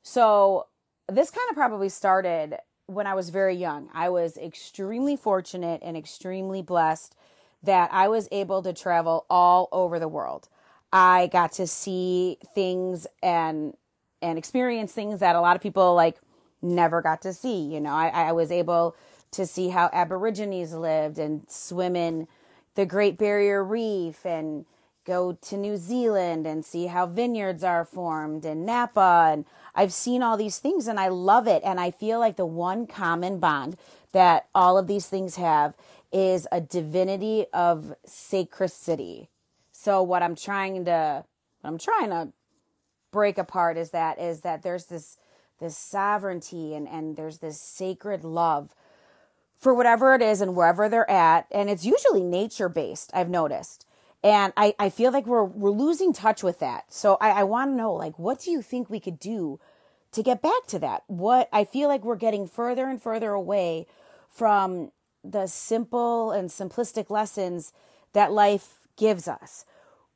So, 0.02 0.66
this 1.08 1.30
kind 1.30 1.48
of 1.50 1.56
probably 1.56 1.90
started 1.90 2.58
when 2.88 3.06
I 3.06 3.14
was 3.14 3.30
very 3.30 3.56
young. 3.56 3.90
I 3.94 4.10
was 4.10 4.36
extremely 4.36 5.16
fortunate 5.16 5.82
and 5.84 5.96
extremely 5.96 6.64
blessed 6.64 7.16
that 7.64 7.90
I 7.92 8.08
was 8.08 8.28
able 8.32 8.62
to 8.64 8.74
travel 8.74 9.26
all 9.30 9.70
over 9.72 10.00
the 10.00 10.08
world. 10.08 10.48
I 10.92 11.30
got 11.32 11.52
to 11.54 11.68
see 11.68 12.38
things 12.54 13.06
and 13.22 13.76
and 14.22 14.38
experience 14.38 14.92
things 14.92 15.22
that 15.22 15.36
a 15.36 15.42
lot 15.42 15.56
of 15.56 15.62
people 15.62 15.96
like 15.96 16.18
never 16.62 17.02
got 17.02 17.22
to 17.22 17.34
see. 17.34 17.62
You 17.62 17.80
know, 17.80 17.94
I, 17.94 18.08
I 18.10 18.32
was 18.34 18.52
able 18.52 18.96
to 19.32 19.46
see 19.46 19.70
how 19.70 19.90
Aborigines 19.94 20.74
lived 20.74 21.20
and 21.20 21.44
swim 21.48 21.96
in 21.96 22.28
the 22.76 22.86
Great 22.86 23.18
Barrier 23.18 23.64
Reef 23.64 24.26
and 24.26 24.66
go 25.06 25.34
to 25.42 25.58
New 25.58 25.78
Zealand 25.78 26.46
and 26.46 26.64
see 26.66 26.88
how 26.88 27.06
vineyards 27.06 27.64
are 27.64 27.86
formed 27.86 28.46
and 28.46 28.66
Napa 28.66 29.30
and 29.32 29.46
I've 29.74 29.94
seen 29.94 30.22
all 30.22 30.38
these 30.38 30.60
things 30.60 30.88
and 30.88 31.00
I 31.00 31.08
love 31.08 31.48
it 31.48 31.64
and 31.66 31.80
I 31.80 31.90
feel 31.90 32.20
like 32.20 32.36
the 32.36 32.46
one 32.46 32.86
common 32.86 33.40
bond 33.40 33.78
that 34.12 34.48
all 34.54 34.78
of 34.78 34.88
these 34.88 35.08
things 35.08 35.36
have 35.38 35.74
is 36.12 36.48
a 36.52 36.62
divinity 36.62 37.46
of 37.54 37.94
sacredity. 38.06 39.30
So 39.72 40.02
what 40.02 40.24
I'm 40.24 40.36
trying 40.36 40.86
to 40.86 41.24
what 41.62 41.70
I'm 41.70 41.78
trying 41.78 42.10
to 42.10 42.30
break 43.12 43.38
apart 43.38 43.78
is 43.78 43.92
that 43.92 44.20
is 44.20 44.42
that 44.42 44.64
there's 44.64 44.86
this 44.86 45.18
this 45.60 45.78
sovereignty 45.78 46.74
and 46.74 46.88
and 46.88 47.16
there's 47.16 47.40
this 47.40 47.62
sacred 47.62 48.24
love 48.24 48.74
for 49.58 49.74
whatever 49.74 50.16
it 50.16 50.22
is 50.22 50.42
and 50.42 50.56
wherever 50.56 50.88
they're 50.88 51.10
at. 51.10 51.46
And 51.52 51.70
it's 51.70 51.86
usually 51.86 52.24
nature 52.24 52.70
based 52.70 53.12
i've 53.14 53.30
noticed. 53.30 53.86
And 54.24 54.54
i 54.58 54.74
i 54.80 54.90
feel 54.90 55.12
like 55.12 55.28
we're 55.28 55.44
we're 55.44 55.72
losing 55.72 56.14
touch 56.14 56.44
with 56.44 56.60
that. 56.60 56.92
So 56.92 57.18
i 57.22 57.30
i 57.30 57.44
want 57.44 57.72
to 57.72 57.76
know 57.76 57.94
like 57.94 58.18
what 58.18 58.40
do 58.40 58.52
you 58.52 58.62
think 58.62 58.90
we 58.90 59.00
could 59.00 59.20
do 59.20 59.60
to 60.12 60.24
get 60.24 60.42
back 60.42 60.66
to 60.68 60.80
that? 60.80 61.04
What 61.08 61.50
i 61.54 61.64
feel 61.64 61.88
like 61.88 62.04
we're 62.04 62.16
getting 62.16 62.48
further 62.48 62.88
and 62.88 63.02
further 63.02 63.32
away 63.32 63.86
from 64.30 64.92
the 65.24 65.48
simple 65.48 66.32
and 66.32 66.50
simplistic 66.50 67.10
lessons 67.10 67.74
that 68.14 68.32
life 68.32 68.80
gives 68.98 69.28
us 69.28 69.66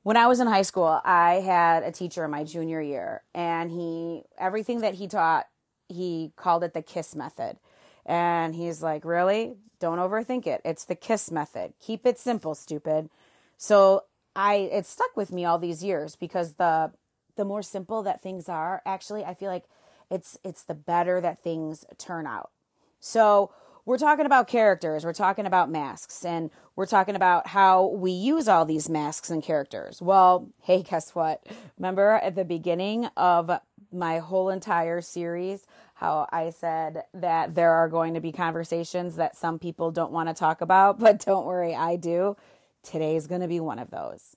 when 0.04 0.18
I 0.18 0.28
was 0.28 0.40
in 0.40 0.48
high 0.48 0.62
school, 0.64 1.02
I 1.04 1.36
had 1.36 1.84
a 1.84 1.92
teacher 1.92 2.26
in 2.26 2.32
my 2.32 2.44
junior 2.44 2.82
year, 2.82 3.24
and 3.34 3.72
he 3.72 4.24
everything 4.38 4.82
that 4.82 4.96
he 4.96 5.08
taught, 5.08 5.48
he 5.88 6.34
called 6.36 6.64
it 6.64 6.74
the 6.74 6.82
KISS 6.82 7.16
method. 7.16 7.58
And 8.06 8.54
he's 8.56 8.84
like, 8.84 9.06
"Really? 9.06 9.56
Don't 9.80 10.00
overthink 10.00 10.46
it. 10.46 10.62
It's 10.66 10.84
the 10.86 10.96
KISS 10.96 11.32
method. 11.32 11.74
Keep 11.80 12.06
it 12.06 12.20
simple, 12.20 12.54
stupid." 12.54 13.10
So 13.58 14.04
I 14.36 14.56
it 14.56 14.86
stuck 14.86 15.16
with 15.16 15.32
me 15.32 15.46
all 15.46 15.58
these 15.58 15.84
years 15.84 16.16
because 16.18 16.56
the 16.56 16.92
the 17.36 17.46
more 17.46 17.64
simple 17.64 18.04
that 18.04 18.22
things 18.22 18.50
are, 18.50 18.82
actually, 18.86 19.24
I 19.26 19.34
feel 19.34 19.50
like 19.50 19.66
it's 20.12 20.38
it's 20.44 20.64
the 20.64 20.74
better 20.76 21.22
that 21.22 21.40
things 21.42 21.86
turn 21.98 22.28
out. 22.28 22.52
So 23.00 23.52
we're 23.86 23.98
talking 23.98 24.26
about 24.26 24.48
characters, 24.48 25.04
we're 25.04 25.14
talking 25.14 25.46
about 25.46 25.70
masks, 25.70 26.24
and 26.24 26.50
we're 26.76 26.86
talking 26.86 27.16
about 27.16 27.48
how 27.48 27.88
we 27.88 28.12
use 28.12 28.48
all 28.48 28.66
these 28.66 28.90
masks 28.90 29.30
and 29.30 29.44
characters. 29.44 30.02
Well, 30.02 30.50
hey, 30.62 30.84
guess 30.84 31.14
what? 31.14 31.46
Remember 31.78 32.14
at 32.24 32.36
the 32.36 32.46
beginning 32.46 33.08
of 33.18 33.52
my 33.92 34.20
whole 34.20 34.50
entire 34.50 35.02
series 35.02 35.68
how 35.96 36.28
I 36.32 36.50
said 36.50 37.04
that 37.14 37.56
there 37.56 37.72
are 37.72 37.88
going 37.88 38.16
to 38.16 38.20
be 38.20 38.32
conversations 38.32 39.16
that 39.18 39.38
some 39.38 39.60
people 39.60 39.92
don't 39.92 40.12
want 40.12 40.30
to 40.30 40.34
talk 40.34 40.62
about, 40.62 41.00
but 41.00 41.24
don't 41.24 41.46
worry, 41.46 41.76
I 41.76 41.98
do. 41.98 42.36
Today's 42.84 43.28
going 43.28 43.42
to 43.42 43.48
be 43.48 43.60
one 43.60 43.80
of 43.80 43.92
those. 43.92 44.36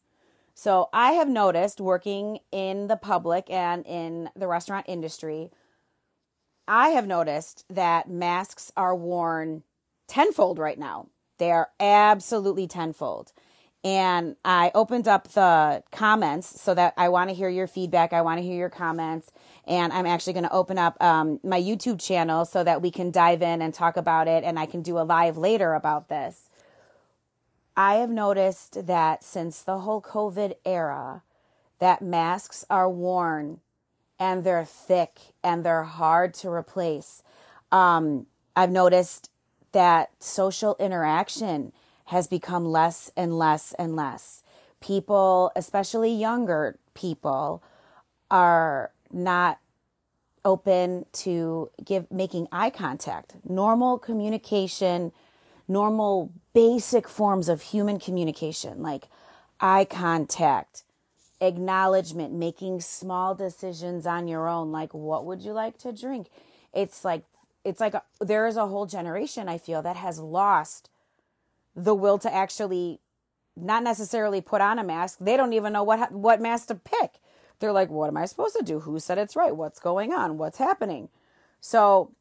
So, 0.55 0.89
I 0.93 1.13
have 1.13 1.29
noticed 1.29 1.83
working 1.83 2.39
in 2.51 2.87
the 2.87 2.97
public 2.97 3.51
and 3.51 3.85
in 3.87 4.31
the 4.35 4.47
restaurant 4.47 4.87
industry 4.89 5.51
I 6.69 6.91
have 6.91 7.07
noticed 7.07 7.65
that 7.71 8.11
masks 8.11 8.73
are 8.77 8.95
worn 8.95 9.63
tenfold 10.09 10.59
right 10.59 10.79
now. 10.79 11.09
They 11.39 11.51
are 11.53 11.71
absolutely 11.79 12.67
tenfold. 12.67 13.33
And 13.85 14.35
I 14.45 14.73
opened 14.75 15.07
up 15.07 15.29
the 15.29 15.85
comments 15.93 16.61
so 16.61 16.75
that 16.75 16.95
I 16.97 17.09
want 17.09 17.31
to 17.31 17.37
hear 17.37 17.49
your 17.49 17.69
feedback. 17.69 18.13
I 18.13 18.23
want 18.23 18.39
to 18.39 18.43
hear 18.43 18.57
your 18.57 18.71
comments. 18.71 19.31
And 19.65 19.93
I'm 19.93 20.07
actually 20.07 20.33
going 20.33 20.45
to 20.45 20.53
open 20.53 20.77
up 20.77 21.01
um, 21.01 21.39
my 21.45 21.61
YouTube 21.61 22.01
channel 22.01 22.45
so 22.45 22.65
that 22.65 22.83
we 22.83 22.91
can 22.91 23.13
dive 23.13 23.43
in 23.43 23.63
and 23.63 23.73
talk 23.73 23.97
about 23.97 24.27
it. 24.27 24.43
And 24.43 24.59
I 24.59 24.67
can 24.67 24.83
do 24.83 24.99
a 24.99 25.05
live 25.05 25.37
later 25.37 25.75
about 25.75 26.09
this. 26.09 26.49
I 27.77 27.97
have 27.97 28.11
noticed 28.11 28.87
that 28.87 29.23
since 29.23 29.63
the 29.63 29.81
whole 29.81 30.03
COVID 30.03 30.55
era, 30.65 31.23
that 31.79 32.03
masks 32.03 32.65
are 32.71 32.91
worn 32.91 33.61
and 34.19 34.45
they're 34.45 34.65
thick 34.65 35.19
and 35.43 35.65
they're 35.65 35.85
hard 35.85 36.35
to 36.35 36.49
replace. 36.51 37.23
Um, 37.71 38.27
I've 38.55 38.71
noticed 38.71 39.31
that 39.73 40.11
social 40.19 40.77
interaction 40.79 41.73
has 42.07 42.27
become 42.27 42.65
less 42.65 43.11
and 43.17 43.37
less 43.37 43.73
and 43.79 43.97
less. 43.97 44.43
People, 44.81 45.51
especially 45.57 46.13
younger 46.15 46.79
people, 46.95 47.63
are 48.31 48.91
not 49.13 49.59
open 50.45 51.05
to 51.13 51.71
give 51.85 52.11
making 52.11 52.47
eye 52.53 52.71
contact. 52.71 53.35
Normal 53.45 53.99
communication, 53.99 55.13
normal 55.67 56.31
basic 56.55 57.09
forms 57.09 57.49
of 57.49 57.61
human 57.61 57.99
communication 57.99 58.81
like 58.83 59.09
eye 59.61 59.85
contact, 59.85 60.85
acknowledgement, 61.41 62.33
making 62.33 62.81
small 62.81 63.35
decisions 63.35 64.07
on 64.07 64.29
your 64.29 64.49
own, 64.49 64.73
like 64.73 64.95
what 64.95 65.25
would 65.25 65.43
you 65.43 65.53
like 65.53 65.79
to 65.79 65.93
drink? 65.93 66.29
It's 66.73 67.05
like 67.05 67.25
it's 67.65 67.81
like 67.81 67.95
a, 67.95 68.03
there 68.21 68.47
is 68.47 68.57
a 68.57 68.67
whole 68.67 68.87
generation 68.87 69.49
I 69.49 69.59
feel 69.59 69.83
that 69.83 69.97
has 69.97 70.19
lost 70.21 70.89
the 71.75 71.95
will 71.95 72.19
to 72.19 72.33
actually 72.33 73.01
not 73.57 73.83
necessarily 73.83 74.41
put 74.41 74.61
on 74.61 74.79
a 74.79 74.85
mask. 74.85 75.19
They 75.21 75.37
don't 75.37 75.53
even 75.53 75.73
know 75.73 75.83
what 75.83 76.13
what 76.13 76.41
mask 76.41 76.69
to 76.69 76.75
pick. 76.75 77.21
They're 77.59 77.73
like, 77.73 77.91
"What 77.91 78.09
am 78.09 78.17
I 78.17 78.27
supposed 78.27 78.57
to 78.57 78.65
do? 78.65 78.81
Who 78.81 78.99
said 78.99 79.19
it's 79.19 79.37
right? 79.37 79.57
What's 79.57 79.81
going 79.81 80.13
on? 80.13 80.39
What's 80.39 80.59
happening?" 80.59 81.09
So, 81.61 82.13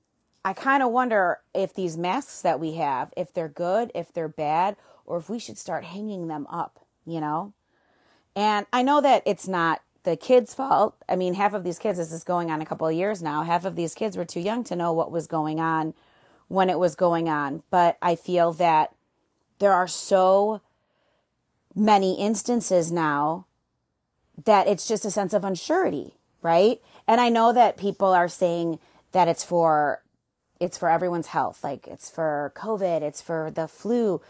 I 0.44 0.54
kind 0.54 0.82
of 0.82 0.92
wonder 0.92 1.40
if 1.54 1.74
these 1.74 1.98
masks 1.98 2.42
that 2.42 2.60
we 2.60 2.74
have, 2.74 3.14
if 3.18 3.34
they're 3.34 3.50
good, 3.50 3.92
if 3.94 4.14
they're 4.14 4.28
bad, 4.28 4.78
or 5.06 5.18
if 5.18 5.30
we 5.30 5.40
should 5.40 5.58
start 5.58 5.84
hanging 5.86 6.28
them 6.28 6.48
up, 6.48 6.80
you 7.06 7.20
know? 7.20 7.54
And 8.36 8.66
I 8.74 8.82
know 8.82 9.02
that 9.02 9.24
it's 9.26 9.48
not 9.48 9.82
the 10.04 10.18
kids' 10.18 10.54
fault. 10.54 10.96
I 11.10 11.16
mean, 11.16 11.34
half 11.34 11.54
of 11.54 11.64
these 11.64 11.80
kids, 11.80 11.98
this 11.98 12.12
is 12.12 12.24
going 12.24 12.52
on 12.52 12.62
a 12.62 12.66
couple 12.66 12.88
of 12.88 12.94
years 12.94 13.22
now, 13.22 13.44
half 13.44 13.66
of 13.66 13.76
these 13.76 13.94
kids 13.94 14.18
were 14.18 14.26
too 14.26 14.40
young 14.40 14.64
to 14.66 14.76
know 14.76 14.94
what 14.94 15.12
was 15.12 15.28
going 15.28 15.60
on 15.60 15.94
when 16.48 16.70
it 16.70 16.80
was 16.80 16.96
going 16.96 17.28
on. 17.28 17.64
But 17.70 17.98
I 18.02 18.16
feel 18.16 18.54
that 18.54 18.94
there 19.60 19.74
are 19.74 19.88
so 19.88 20.62
many 21.76 22.20
instances 22.20 22.92
now 22.92 23.46
that 24.44 24.68
it's 24.68 24.88
just 24.88 25.06
a 25.06 25.12
sense 25.12 25.34
of 25.34 25.44
unsurety, 25.44 26.14
right? 26.42 26.82
And 27.08 27.22
I 27.22 27.30
know 27.30 27.54
that 27.54 27.78
people 27.78 28.10
are 28.10 28.28
saying 28.28 28.80
that 29.12 29.28
it's 29.28 29.44
for 29.44 30.02
it's 30.60 30.78
for 30.78 30.90
everyone's 30.90 31.28
health, 31.28 31.64
like 31.64 31.86
it's 31.86 32.10
for 32.10 32.54
COVID, 32.56 33.02
it's 33.02 33.22
for 33.22 33.52
the 33.52 33.68
flu, 33.68 34.22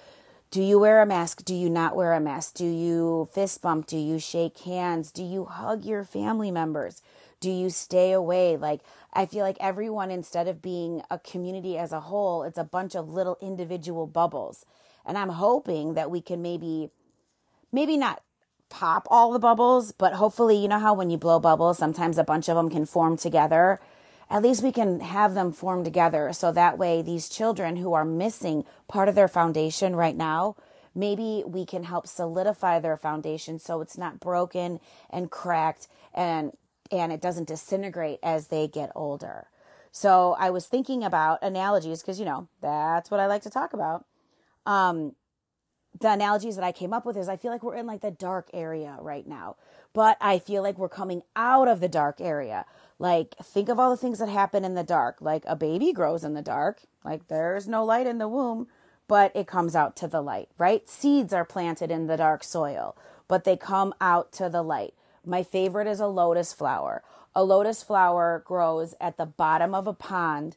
do 0.55 0.63
you 0.63 0.79
wear 0.79 1.01
a 1.01 1.05
mask? 1.05 1.43
Do 1.43 1.53
you 1.53 1.69
not 1.69 1.97
wear 1.97 2.13
a 2.13 2.21
mask? 2.21 2.53
Do 2.53 2.65
you 2.65 3.27
fist 3.33 3.61
bump? 3.61 3.87
Do 3.87 3.97
you 3.97 4.19
shake 4.19 4.57
hands? 4.59 5.11
Do 5.11 5.21
you 5.21 5.43
hug 5.43 5.83
your 5.83 6.05
family 6.05 6.49
members? 6.49 7.01
Do 7.41 7.51
you 7.51 7.69
stay 7.69 8.13
away? 8.13 8.55
Like, 8.55 8.79
I 9.11 9.25
feel 9.25 9.43
like 9.43 9.57
everyone, 9.59 10.11
instead 10.11 10.47
of 10.47 10.61
being 10.61 11.01
a 11.11 11.19
community 11.19 11.77
as 11.77 11.91
a 11.91 11.99
whole, 11.99 12.43
it's 12.43 12.57
a 12.57 12.63
bunch 12.63 12.95
of 12.95 13.09
little 13.09 13.37
individual 13.41 14.07
bubbles. 14.07 14.65
And 15.05 15.17
I'm 15.17 15.27
hoping 15.27 15.95
that 15.95 16.09
we 16.09 16.21
can 16.21 16.41
maybe, 16.41 16.89
maybe 17.73 17.97
not 17.97 18.21
pop 18.69 19.09
all 19.11 19.33
the 19.33 19.39
bubbles, 19.39 19.91
but 19.91 20.13
hopefully, 20.13 20.55
you 20.55 20.69
know 20.69 20.79
how 20.79 20.93
when 20.93 21.09
you 21.09 21.17
blow 21.17 21.37
bubbles, 21.37 21.77
sometimes 21.77 22.17
a 22.17 22.23
bunch 22.23 22.47
of 22.47 22.55
them 22.55 22.69
can 22.69 22.85
form 22.85 23.17
together 23.17 23.81
at 24.29 24.41
least 24.41 24.63
we 24.63 24.71
can 24.71 24.99
have 24.99 25.33
them 25.33 25.51
form 25.51 25.83
together 25.83 26.31
so 26.33 26.51
that 26.51 26.77
way 26.77 27.01
these 27.01 27.29
children 27.29 27.77
who 27.77 27.93
are 27.93 28.05
missing 28.05 28.63
part 28.87 29.09
of 29.09 29.15
their 29.15 29.27
foundation 29.27 29.95
right 29.95 30.15
now 30.15 30.55
maybe 30.95 31.43
we 31.45 31.65
can 31.65 31.83
help 31.83 32.07
solidify 32.07 32.79
their 32.79 32.97
foundation 32.97 33.59
so 33.59 33.81
it's 33.81 33.97
not 33.97 34.19
broken 34.19 34.79
and 35.09 35.29
cracked 35.29 35.87
and 36.13 36.53
and 36.91 37.11
it 37.11 37.21
doesn't 37.21 37.47
disintegrate 37.47 38.19
as 38.21 38.47
they 38.47 38.67
get 38.67 38.91
older. 38.95 39.47
So 39.91 40.35
i 40.39 40.49
was 40.49 40.65
thinking 40.67 41.03
about 41.03 41.43
analogies 41.43 42.01
because 42.01 42.19
you 42.19 42.25
know 42.25 42.47
that's 42.61 43.11
what 43.11 43.19
i 43.19 43.27
like 43.27 43.43
to 43.43 43.49
talk 43.49 43.73
about. 43.73 44.05
Um 44.65 45.15
the 45.99 46.09
analogies 46.09 46.55
that 46.55 46.63
i 46.63 46.71
came 46.71 46.93
up 46.93 47.05
with 47.05 47.17
is 47.17 47.29
i 47.29 47.37
feel 47.37 47.51
like 47.51 47.63
we're 47.63 47.75
in 47.75 47.85
like 47.85 48.01
the 48.01 48.11
dark 48.11 48.49
area 48.53 48.97
right 49.01 49.27
now 49.27 49.55
but 49.93 50.17
i 50.21 50.39
feel 50.39 50.61
like 50.61 50.77
we're 50.77 50.89
coming 50.89 51.21
out 51.35 51.67
of 51.67 51.79
the 51.79 51.87
dark 51.87 52.19
area 52.19 52.65
like, 52.97 53.35
think 53.43 53.69
of 53.69 53.79
all 53.79 53.89
the 53.89 53.97
things 53.97 54.19
that 54.19 54.29
happen 54.29 54.63
in 54.63 54.73
the 54.75 54.83
dark. 54.83 55.17
Like, 55.19 55.43
a 55.47 55.55
baby 55.55 55.91
grows 55.91 56.23
in 56.23 56.33
the 56.33 56.41
dark. 56.41 56.81
Like, 57.03 57.27
there's 57.27 57.67
no 57.67 57.83
light 57.83 58.07
in 58.07 58.19
the 58.19 58.27
womb, 58.27 58.67
but 59.07 59.31
it 59.35 59.47
comes 59.47 59.75
out 59.75 59.95
to 59.97 60.07
the 60.07 60.21
light, 60.21 60.49
right? 60.57 60.87
Seeds 60.87 61.33
are 61.33 61.45
planted 61.45 61.91
in 61.91 62.07
the 62.07 62.17
dark 62.17 62.43
soil, 62.43 62.95
but 63.27 63.43
they 63.43 63.57
come 63.57 63.93
out 63.99 64.31
to 64.33 64.49
the 64.49 64.63
light. 64.63 64.93
My 65.25 65.43
favorite 65.43 65.87
is 65.87 65.99
a 65.99 66.07
lotus 66.07 66.53
flower. 66.53 67.03
A 67.35 67.43
lotus 67.43 67.83
flower 67.83 68.41
grows 68.45 68.95
at 69.01 69.17
the 69.17 69.25
bottom 69.25 69.75
of 69.75 69.87
a 69.87 69.93
pond, 69.93 70.55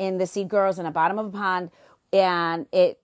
and 0.00 0.18
the 0.20 0.26
seed 0.26 0.48
grows 0.48 0.78
in 0.78 0.86
the 0.86 0.90
bottom 0.90 1.18
of 1.18 1.26
a 1.26 1.30
pond, 1.30 1.70
and 2.12 2.66
it 2.72 2.98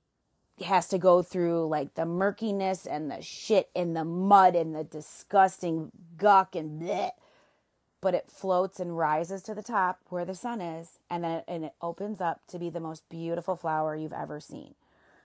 has 0.63 0.89
to 0.89 0.99
go 0.99 1.23
through 1.23 1.69
like 1.69 1.95
the 1.95 2.07
murkiness 2.07 2.87
and 2.87 3.11
the 3.11 3.23
shit 3.23 3.71
and 3.75 3.97
the 3.97 4.05
mud 4.05 4.55
and 4.55 4.75
the 4.75 4.85
disgusting 4.85 5.91
guck 6.17 6.55
and 6.55 6.81
bleh. 6.83 7.11
But 8.03 8.15
it 8.15 8.31
floats 8.31 8.81
and 8.81 8.97
rises 8.97 9.43
to 9.43 9.55
the 9.55 9.63
top 9.63 10.01
where 10.09 10.25
the 10.25 10.35
sun 10.35 10.61
is 10.61 10.99
and 11.11 11.25
then 11.25 11.31
it, 11.39 11.45
and 11.49 11.65
it 11.65 11.75
opens 11.83 12.21
up 12.21 12.41
to 12.49 12.59
be 12.59 12.71
the 12.71 12.81
most 12.81 13.09
beautiful 13.09 13.57
flower 13.57 13.95
you've 13.95 14.13
ever 14.13 14.41
seen. 14.41 14.75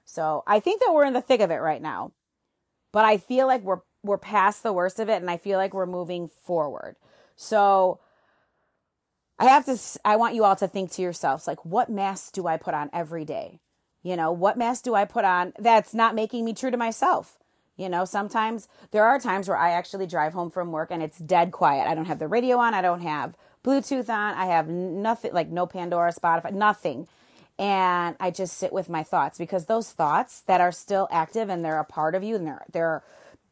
So 0.06 0.44
i 0.46 0.60
think 0.60 0.82
that 0.82 0.94
we're 0.94 1.06
in 1.06 1.14
the 1.14 1.22
thick 1.22 1.42
of 1.42 1.52
it 1.52 1.56
right 1.56 1.82
now 1.82 2.12
but 2.92 3.04
i 3.04 3.18
feel 3.18 3.48
like 3.48 3.62
we're 3.62 3.82
we're 4.04 4.18
past 4.18 4.64
the 4.64 4.72
worst 4.72 5.00
of 5.00 5.10
it 5.10 5.22
and 5.22 5.30
i 5.30 5.36
feel 5.38 5.58
like 5.58 5.74
we're 5.74 5.86
moving 5.86 6.28
forward. 6.28 6.96
So 7.36 8.00
i 9.38 9.46
have 9.46 9.66
to 9.66 9.78
i 10.06 10.16
want 10.16 10.36
you 10.36 10.46
all 10.46 10.56
to 10.56 10.68
think 10.68 10.92
to 10.92 11.02
yourselves 11.02 11.46
like 11.48 11.66
what 11.66 11.90
mask 11.90 12.32
do 12.34 12.48
i 12.48 12.56
put 12.56 12.74
on 12.74 12.90
every 12.94 13.26
day 13.26 13.60
you 14.06 14.16
know 14.16 14.32
what 14.32 14.58
mask 14.58 14.86
do 14.86 14.96
i 14.96 15.06
put 15.06 15.26
on 15.26 15.54
that's 15.60 15.94
not 15.94 16.16
making 16.16 16.46
me 16.46 16.54
true 16.54 16.72
to 16.72 16.78
myself 16.78 17.38
You 17.78 17.90
know, 17.90 18.06
sometimes 18.06 18.70
there 18.92 19.06
are 19.06 19.20
times 19.20 19.50
where 19.50 19.58
I 19.58 19.72
actually 19.72 20.08
drive 20.08 20.34
home 20.34 20.52
from 20.52 20.72
work 20.72 20.92
and 20.92 21.04
it's 21.04 21.20
dead 21.20 21.52
quiet. 21.52 21.90
I 21.90 21.96
don't 21.96 22.06
have 22.06 22.20
the 22.20 22.28
radio 22.28 22.58
on, 22.60 22.74
I 22.74 22.82
don't 22.82 23.02
have 23.02 23.36
Bluetooth 23.66 24.10
on, 24.10 24.36
I 24.36 24.48
have 24.48 24.70
nothing 24.70 25.34
like 25.34 25.50
no 25.50 25.68
Pandora, 25.68 26.14
Spotify, 26.14 26.54
nothing. 26.54 27.08
And 27.60 28.16
I 28.20 28.32
just 28.32 28.58
sit 28.58 28.74
with 28.74 28.90
my 28.90 29.04
thoughts 29.04 29.38
because 29.38 29.66
those 29.68 29.92
thoughts 29.92 30.42
that 30.48 30.62
are 30.62 30.72
still 30.72 31.08
active 31.12 31.50
and 31.50 31.66
they're 31.66 31.80
a 31.80 31.86
part 31.86 32.16
of 32.16 32.24
you 32.24 32.36
and 32.38 32.48
they're 32.48 32.66
they're 32.72 33.04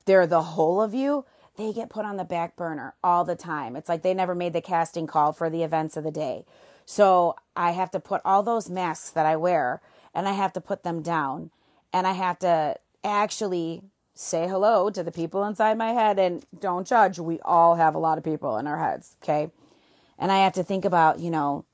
they're 0.06 0.28
the 0.28 0.42
whole 0.56 0.82
of 0.82 0.94
you, 0.94 1.26
they 1.58 1.74
get 1.74 1.90
put 1.90 2.06
on 2.06 2.18
the 2.18 2.26
back 2.26 2.56
burner 2.56 2.96
all 3.04 3.26
the 3.26 3.36
time. 3.36 3.76
It's 3.76 3.90
like 3.90 4.04
they 4.04 4.14
never 4.14 4.36
made 4.36 4.54
the 4.54 4.62
casting 4.62 5.08
call 5.08 5.34
for 5.34 5.50
the 5.50 5.64
events 5.64 5.98
of 5.98 6.06
the 6.06 6.12
day. 6.12 6.46
So 6.86 7.36
I 7.56 7.72
have 7.72 7.92
to 7.92 8.00
put 8.00 8.22
all 8.26 8.44
those 8.44 8.70
masks 8.70 9.10
that 9.12 9.26
I 9.26 9.36
wear 9.38 9.82
and 10.14 10.28
I 10.28 10.34
have 10.34 10.54
to 10.54 10.62
put 10.62 10.84
them 10.84 11.02
down 11.02 11.52
and 11.92 12.08
I 12.08 12.14
have 12.14 12.40
to 12.40 12.76
actually 13.04 13.84
say 14.16 14.48
hello 14.48 14.90
to 14.90 15.04
the 15.04 15.12
people 15.12 15.44
inside 15.44 15.78
my 15.78 15.92
head 15.92 16.20
and 16.20 16.46
don't 16.60 16.88
judge. 16.88 17.20
We 17.20 17.40
all 17.42 17.76
have 17.76 17.96
a 17.96 18.00
lot 18.00 18.18
of 18.18 18.24
people 18.24 18.58
in 18.58 18.68
our 18.68 18.78
heads, 18.78 19.16
okay? 19.24 19.52
And 20.20 20.32
I 20.32 20.44
have 20.44 20.54
to 20.54 20.64
think 20.64 20.86
about, 20.86 21.20
you 21.20 21.32
know, 21.32 21.66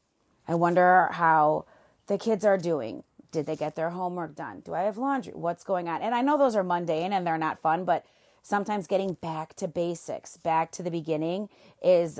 I 0.47 0.55
wonder 0.55 1.09
how 1.11 1.65
the 2.07 2.17
kids 2.17 2.45
are 2.45 2.57
doing. 2.57 3.03
Did 3.31 3.45
they 3.45 3.55
get 3.55 3.75
their 3.75 3.91
homework 3.91 4.35
done? 4.35 4.61
Do 4.61 4.73
I 4.73 4.83
have 4.83 4.97
laundry? 4.97 5.33
What's 5.33 5.63
going 5.63 5.87
on? 5.87 6.01
And 6.01 6.15
I 6.15 6.21
know 6.21 6.37
those 6.37 6.55
are 6.55 6.63
mundane 6.63 7.13
and 7.13 7.27
they're 7.27 7.37
not 7.37 7.59
fun, 7.59 7.85
but 7.85 8.05
sometimes 8.41 8.87
getting 8.87 9.13
back 9.13 9.53
to 9.57 9.67
basics, 9.67 10.37
back 10.37 10.71
to 10.71 10.83
the 10.83 10.89
beginning 10.89 11.49
is 11.83 12.19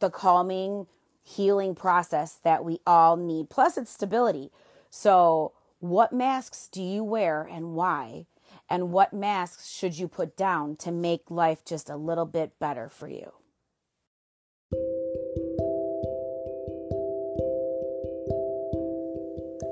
the 0.00 0.10
calming, 0.10 0.86
healing 1.22 1.74
process 1.74 2.38
that 2.42 2.64
we 2.64 2.80
all 2.86 3.16
need. 3.16 3.50
Plus, 3.50 3.76
it's 3.76 3.90
stability. 3.92 4.50
So, 4.90 5.52
what 5.78 6.12
masks 6.12 6.68
do 6.70 6.82
you 6.82 7.04
wear 7.04 7.42
and 7.42 7.74
why? 7.74 8.26
And 8.68 8.90
what 8.90 9.12
masks 9.12 9.70
should 9.70 9.98
you 9.98 10.08
put 10.08 10.36
down 10.36 10.76
to 10.76 10.90
make 10.90 11.30
life 11.30 11.64
just 11.64 11.88
a 11.88 11.96
little 11.96 12.26
bit 12.26 12.58
better 12.58 12.88
for 12.88 13.08
you? 13.08 13.32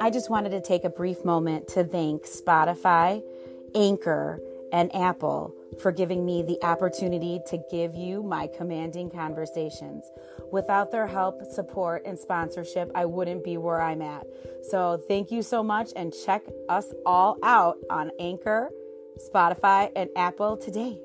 I 0.00 0.11
just 0.11 0.28
wanted 0.28 0.50
to 0.50 0.61
take 0.61 0.85
a 0.85 0.90
brief 0.90 1.25
moment 1.25 1.68
to 1.68 1.83
thank 1.83 2.26
Spotify, 2.26 3.23
Anchor, 3.75 4.38
and 4.75 4.93
Apple 4.93 5.54
for 5.81 5.93
giving 5.93 6.26
me 6.26 6.43
the 6.43 6.59
opportunity 6.64 7.40
to 7.47 7.62
give 7.71 7.95
you 7.95 8.25
my 8.25 8.49
commanding 8.49 9.09
conversations. 9.09 10.04
Without 10.50 10.90
their 10.90 11.07
help, 11.07 11.43
support, 11.45 12.02
and 12.04 12.19
sponsorship, 12.19 12.90
I 12.93 13.04
wouldn't 13.04 13.45
be 13.45 13.57
where 13.57 13.81
I'm 13.81 14.02
at. 14.02 14.26
So, 14.69 15.00
thank 15.07 15.31
you 15.31 15.43
so 15.43 15.62
much 15.62 15.90
and 15.95 16.12
check 16.26 16.43
us 16.69 16.87
all 17.07 17.38
out 17.45 17.76
on 17.88 18.11
Anchor, 18.19 18.69
Spotify, 19.33 19.93
and 19.95 20.11
Apple 20.16 20.57
today. 20.57 20.99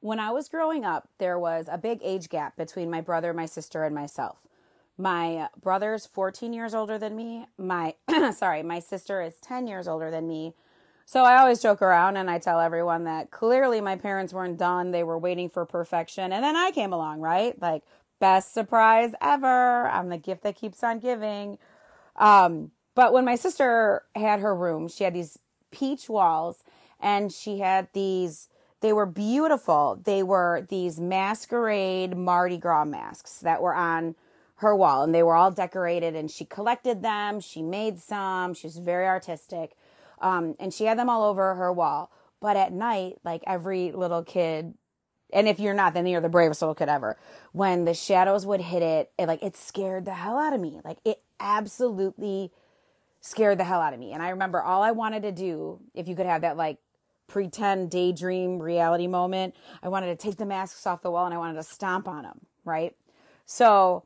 When 0.00 0.18
I 0.18 0.32
was 0.32 0.48
growing 0.48 0.84
up, 0.84 1.08
there 1.18 1.38
was 1.38 1.68
a 1.70 1.78
big 1.78 2.00
age 2.02 2.28
gap 2.28 2.56
between 2.56 2.90
my 2.90 3.00
brother, 3.00 3.32
my 3.32 3.46
sister, 3.46 3.84
and 3.84 3.94
myself. 3.94 4.48
My 4.96 5.48
brother's 5.60 6.06
14 6.06 6.52
years 6.52 6.74
older 6.74 6.98
than 6.98 7.16
me. 7.16 7.46
My 7.58 7.94
sorry, 8.32 8.62
my 8.62 8.78
sister 8.78 9.20
is 9.20 9.34
10 9.40 9.66
years 9.66 9.88
older 9.88 10.10
than 10.10 10.28
me. 10.28 10.54
So 11.06 11.22
I 11.22 11.38
always 11.38 11.60
joke 11.60 11.82
around 11.82 12.16
and 12.16 12.30
I 12.30 12.38
tell 12.38 12.60
everyone 12.60 13.04
that 13.04 13.30
clearly 13.30 13.80
my 13.80 13.96
parents 13.96 14.32
weren't 14.32 14.58
done. 14.58 14.90
They 14.90 15.02
were 15.02 15.18
waiting 15.18 15.50
for 15.50 15.66
perfection. 15.66 16.32
And 16.32 16.42
then 16.42 16.56
I 16.56 16.70
came 16.70 16.92
along, 16.92 17.20
right? 17.20 17.60
Like 17.60 17.82
best 18.20 18.54
surprise 18.54 19.12
ever. 19.20 19.88
I'm 19.88 20.08
the 20.08 20.16
gift 20.16 20.44
that 20.44 20.56
keeps 20.56 20.82
on 20.82 21.00
giving. 21.00 21.58
Um, 22.16 22.70
but 22.94 23.12
when 23.12 23.24
my 23.24 23.34
sister 23.34 24.04
had 24.14 24.40
her 24.40 24.54
room, 24.54 24.88
she 24.88 25.04
had 25.04 25.14
these 25.14 25.38
peach 25.70 26.08
walls 26.08 26.62
and 27.00 27.32
she 27.32 27.58
had 27.58 27.88
these 27.92 28.48
they 28.80 28.92
were 28.92 29.06
beautiful. 29.06 29.98
They 30.04 30.22
were 30.22 30.66
these 30.68 31.00
masquerade 31.00 32.18
Mardi 32.18 32.58
Gras 32.58 32.84
masks 32.84 33.38
that 33.38 33.62
were 33.62 33.74
on 33.74 34.14
her 34.56 34.74
wall 34.74 35.02
and 35.02 35.14
they 35.14 35.22
were 35.22 35.34
all 35.34 35.50
decorated 35.50 36.14
and 36.14 36.30
she 36.30 36.44
collected 36.44 37.02
them. 37.02 37.40
She 37.40 37.62
made 37.62 37.98
some. 37.98 38.54
She 38.54 38.66
was 38.66 38.78
very 38.78 39.06
artistic. 39.06 39.72
Um, 40.20 40.54
and 40.60 40.72
she 40.72 40.84
had 40.84 40.98
them 40.98 41.08
all 41.08 41.24
over 41.24 41.54
her 41.54 41.72
wall. 41.72 42.10
But 42.40 42.56
at 42.56 42.72
night, 42.72 43.16
like 43.24 43.42
every 43.46 43.90
little 43.92 44.22
kid, 44.22 44.74
and 45.32 45.48
if 45.48 45.58
you're 45.58 45.74
not, 45.74 45.94
then 45.94 46.06
you're 46.06 46.20
the 46.20 46.28
bravest 46.28 46.62
little 46.62 46.74
kid 46.74 46.88
ever. 46.88 47.18
When 47.52 47.84
the 47.84 47.94
shadows 47.94 48.46
would 48.46 48.60
hit 48.60 48.82
it, 48.82 49.10
it 49.18 49.26
like 49.26 49.42
it 49.42 49.56
scared 49.56 50.04
the 50.04 50.14
hell 50.14 50.38
out 50.38 50.52
of 50.52 50.60
me. 50.60 50.80
Like 50.84 50.98
it 51.04 51.20
absolutely 51.40 52.52
scared 53.20 53.58
the 53.58 53.64
hell 53.64 53.80
out 53.80 53.94
of 53.94 53.98
me. 53.98 54.12
And 54.12 54.22
I 54.22 54.28
remember 54.28 54.62
all 54.62 54.82
I 54.82 54.92
wanted 54.92 55.22
to 55.22 55.32
do, 55.32 55.80
if 55.94 56.06
you 56.06 56.14
could 56.14 56.26
have 56.26 56.42
that 56.42 56.56
like 56.56 56.78
pretend 57.26 57.90
daydream 57.90 58.58
reality 58.58 59.06
moment, 59.06 59.54
I 59.82 59.88
wanted 59.88 60.06
to 60.06 60.16
take 60.16 60.36
the 60.36 60.46
masks 60.46 60.86
off 60.86 61.02
the 61.02 61.10
wall 61.10 61.24
and 61.24 61.34
I 61.34 61.38
wanted 61.38 61.54
to 61.54 61.62
stomp 61.62 62.06
on 62.06 62.22
them, 62.22 62.40
right? 62.64 62.94
So 63.46 64.04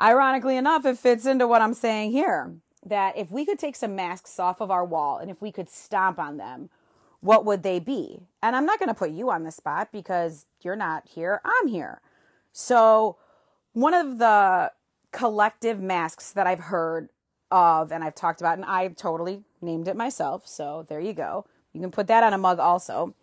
Ironically 0.00 0.56
enough, 0.56 0.84
it 0.84 0.98
fits 0.98 1.26
into 1.26 1.46
what 1.46 1.62
I'm 1.62 1.74
saying 1.74 2.12
here 2.12 2.54
that 2.84 3.16
if 3.16 3.30
we 3.30 3.46
could 3.46 3.58
take 3.58 3.76
some 3.76 3.94
masks 3.94 4.38
off 4.40 4.60
of 4.60 4.70
our 4.70 4.84
wall 4.84 5.18
and 5.18 5.30
if 5.30 5.40
we 5.40 5.52
could 5.52 5.68
stomp 5.68 6.18
on 6.18 6.36
them, 6.36 6.70
what 7.20 7.44
would 7.44 7.62
they 7.62 7.78
be? 7.78 8.26
And 8.42 8.56
I'm 8.56 8.66
not 8.66 8.80
going 8.80 8.88
to 8.88 8.94
put 8.94 9.10
you 9.10 9.30
on 9.30 9.44
the 9.44 9.52
spot 9.52 9.90
because 9.92 10.46
you're 10.62 10.76
not 10.76 11.08
here, 11.08 11.40
I'm 11.44 11.68
here. 11.68 12.00
So, 12.52 13.16
one 13.72 13.94
of 13.94 14.18
the 14.18 14.72
collective 15.12 15.80
masks 15.80 16.32
that 16.32 16.46
I've 16.46 16.60
heard 16.60 17.08
of 17.50 17.92
and 17.92 18.02
I've 18.02 18.14
talked 18.14 18.40
about, 18.40 18.58
and 18.58 18.64
I 18.64 18.88
totally 18.88 19.44
named 19.60 19.86
it 19.86 19.96
myself. 19.96 20.46
So, 20.46 20.84
there 20.88 21.00
you 21.00 21.12
go. 21.12 21.46
You 21.72 21.80
can 21.80 21.92
put 21.92 22.08
that 22.08 22.24
on 22.24 22.32
a 22.32 22.38
mug 22.38 22.58
also. 22.58 23.14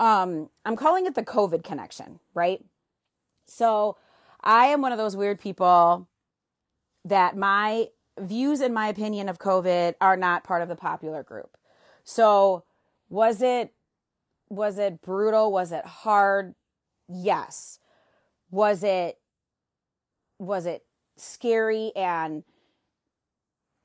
Um, 0.00 0.50
I'm 0.64 0.74
calling 0.74 1.06
it 1.06 1.14
the 1.14 1.22
COVID 1.22 1.62
connection, 1.62 2.18
right? 2.34 2.62
So, 3.46 3.96
I 4.42 4.66
am 4.66 4.82
one 4.82 4.90
of 4.90 4.98
those 4.98 5.16
weird 5.16 5.38
people 5.38 6.08
that 7.04 7.36
my 7.36 7.88
views 8.18 8.60
and 8.60 8.74
my 8.74 8.88
opinion 8.88 9.28
of 9.28 9.38
COVID 9.38 9.94
are 10.00 10.16
not 10.16 10.44
part 10.44 10.62
of 10.62 10.68
the 10.68 10.76
popular 10.76 11.22
group. 11.22 11.56
So, 12.04 12.64
was 13.08 13.42
it 13.42 13.72
was 14.48 14.78
it 14.78 15.00
brutal? 15.00 15.52
Was 15.52 15.72
it 15.72 15.84
hard? 15.84 16.54
Yes. 17.08 17.78
Was 18.50 18.82
it 18.82 19.18
was 20.38 20.66
it 20.66 20.84
scary 21.16 21.92
and 21.96 22.44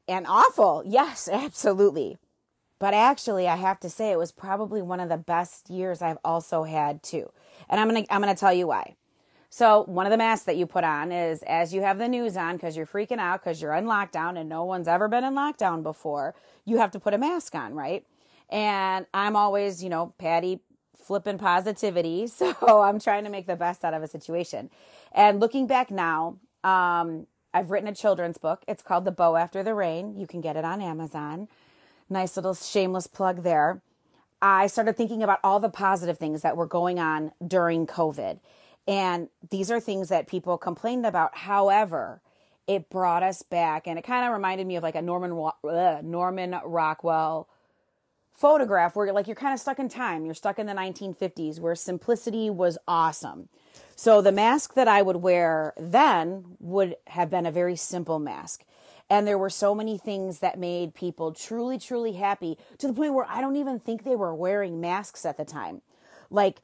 and 0.08 0.26
awful? 0.28 0.84
Yes, 0.86 1.30
absolutely. 1.32 2.18
But 2.80 2.94
actually, 2.94 3.48
I 3.48 3.58
have 3.58 3.80
to 3.82 3.90
say 3.90 4.12
it 4.12 4.18
was 4.18 4.32
probably 4.32 4.82
one 4.82 5.02
of 5.02 5.10
the 5.10 5.18
best 5.18 5.70
years 5.70 6.02
I've 6.02 6.18
also 6.24 6.64
had 6.64 7.04
too. 7.04 7.30
And 7.70 7.80
I'm 7.80 7.90
going 7.90 8.06
to 8.06 8.14
I'm 8.14 8.22
going 8.22 8.34
to 8.34 8.40
tell 8.40 8.54
you 8.54 8.68
why. 8.68 8.96
So, 9.52 9.84
one 9.88 10.06
of 10.06 10.12
the 10.12 10.18
masks 10.18 10.46
that 10.46 10.58
you 10.58 10.68
put 10.68 10.84
on 10.84 11.12
is 11.12 11.42
as 11.44 11.74
you 11.74 11.82
have 11.82 11.98
the 11.98 12.08
news 12.08 12.38
on 12.38 12.56
because 12.56 12.78
you're 12.78 12.86
freaking 12.86 13.18
out 13.18 13.44
because 13.44 13.62
you're 13.62 13.74
in 13.74 13.86
lockdown 13.86 14.40
and 14.40 14.48
no 14.48 14.64
one's 14.64 14.88
ever 14.88 15.08
been 15.08 15.24
in 15.24 15.34
lockdown 15.34 15.82
before, 15.82 16.36
you 16.66 16.78
have 16.78 16.92
to 16.92 17.00
put 17.00 17.16
a 17.16 17.18
mask 17.18 17.56
on, 17.56 17.74
right? 17.74 18.06
And 18.50 19.08
I'm 19.12 19.36
always, 19.36 19.84
you 19.84 19.90
know, 19.90 20.14
Patty 20.20 20.60
flipping 20.96 21.40
positivity. 21.40 22.28
So, 22.38 22.54
I'm 22.84 23.00
trying 23.00 23.24
to 23.24 23.32
make 23.32 23.48
the 23.48 23.56
best 23.56 23.84
out 23.84 23.96
of 23.96 24.04
a 24.04 24.08
situation. 24.08 24.70
And 25.12 25.40
looking 25.40 25.66
back 25.66 25.90
now, 25.90 26.38
um, 26.64 27.26
I've 27.52 27.72
written 27.72 27.90
a 27.90 27.96
children's 27.96 28.38
book. 28.38 28.62
It's 28.68 28.84
called 28.84 29.06
The 29.06 29.12
Bow 29.12 29.36
After 29.36 29.64
the 29.64 29.74
Rain. 29.74 30.16
You 30.16 30.28
can 30.28 30.42
get 30.42 30.58
it 30.58 30.64
on 30.64 30.80
Amazon. 30.80 31.48
Nice 32.08 32.36
little 32.36 32.54
shameless 32.54 33.08
plug 33.08 33.42
there. 33.42 33.82
I 34.42 34.68
started 34.68 34.96
thinking 34.96 35.24
about 35.24 35.40
all 35.44 35.60
the 35.60 35.70
positive 35.70 36.20
things 36.20 36.44
that 36.44 36.56
were 36.56 36.68
going 36.68 37.00
on 37.00 37.32
during 37.46 37.88
COVID 37.88 38.40
and 38.88 39.30
these 39.50 39.70
are 39.70 39.80
things 39.80 40.10
that 40.10 40.28
people 40.28 40.58
complained 40.58 41.06
about. 41.06 41.38
However, 41.38 42.22
it 42.68 42.90
brought 42.90 43.24
us 43.24 43.42
back 43.42 43.88
and 43.88 43.98
it 43.98 44.04
kind 44.04 44.26
of 44.26 44.34
reminded 44.34 44.68
me 44.68 44.76
of 44.76 44.84
like 44.84 44.96
a 44.96 45.02
Norman 45.02 45.52
Norman 46.04 46.60
Rockwell 46.64 47.50
photograph 48.32 48.96
where 48.96 49.12
like 49.12 49.28
you're 49.28 49.36
kind 49.36 49.54
of 49.54 49.60
stuck 49.60 49.80
in 49.80 49.90
time. 49.90 50.24
You're 50.24 50.34
stuck 50.34 50.60
in 50.60 50.66
the 50.66 50.74
1950s 50.74 51.60
where 51.60 51.76
simplicity 51.76 52.50
was 52.50 52.78
awesome. 52.88 53.50
So 53.96 54.22
the 54.22 54.32
mask 54.32 54.76
that 54.76 54.88
I 54.88 55.02
would 55.02 55.18
wear 55.18 55.74
then 55.78 56.56
would 56.60 56.96
have 57.08 57.30
been 57.30 57.46
a 57.46 57.52
very 57.52 57.76
simple 57.76 58.18
mask. 58.18 58.64
And 59.10 59.28
there 59.28 59.38
were 59.38 59.50
so 59.50 59.76
many 59.76 59.98
things 59.98 60.40
that 60.40 60.60
made 60.60 60.94
people 60.94 61.34
truly, 61.34 61.80
truly 61.80 62.14
happy 62.14 62.58
to 62.78 62.88
the 62.88 62.94
point 62.94 63.14
where 63.14 63.26
I 63.28 63.42
don't 63.42 63.56
even 63.56 63.80
think 63.80 64.04
they 64.04 64.16
were 64.16 64.34
wearing 64.34 64.80
masks 64.80 65.26
at 65.26 65.38
the 65.38 65.44
time. 65.44 65.82
Like 66.30 66.62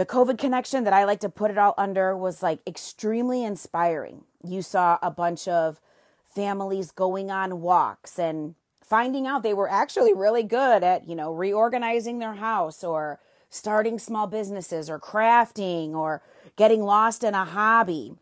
the 0.00 0.06
COVID 0.06 0.38
connection 0.38 0.84
that 0.84 0.94
I 0.94 1.04
like 1.04 1.20
to 1.20 1.28
put 1.28 1.50
it 1.50 1.58
all 1.58 1.74
under 1.76 2.16
was 2.16 2.42
like 2.42 2.60
extremely 2.66 3.44
inspiring. 3.44 4.24
You 4.42 4.62
saw 4.62 4.96
a 5.02 5.10
bunch 5.10 5.46
of 5.46 5.78
families 6.24 6.90
going 6.90 7.30
on 7.30 7.60
walks 7.60 8.18
and 8.18 8.54
finding 8.82 9.26
out 9.26 9.42
they 9.42 9.52
were 9.52 9.70
actually 9.70 10.14
really 10.14 10.42
good 10.42 10.82
at, 10.82 11.06
you 11.06 11.14
know, 11.14 11.30
reorganizing 11.34 12.18
their 12.18 12.32
house 12.32 12.82
or 12.82 13.20
starting 13.50 13.98
small 13.98 14.26
businesses 14.26 14.88
or 14.88 14.98
crafting 14.98 15.92
or 15.92 16.22
getting 16.56 16.80
lost 16.80 17.22
in 17.22 17.34
a 17.34 17.44
hobby. 17.44 18.14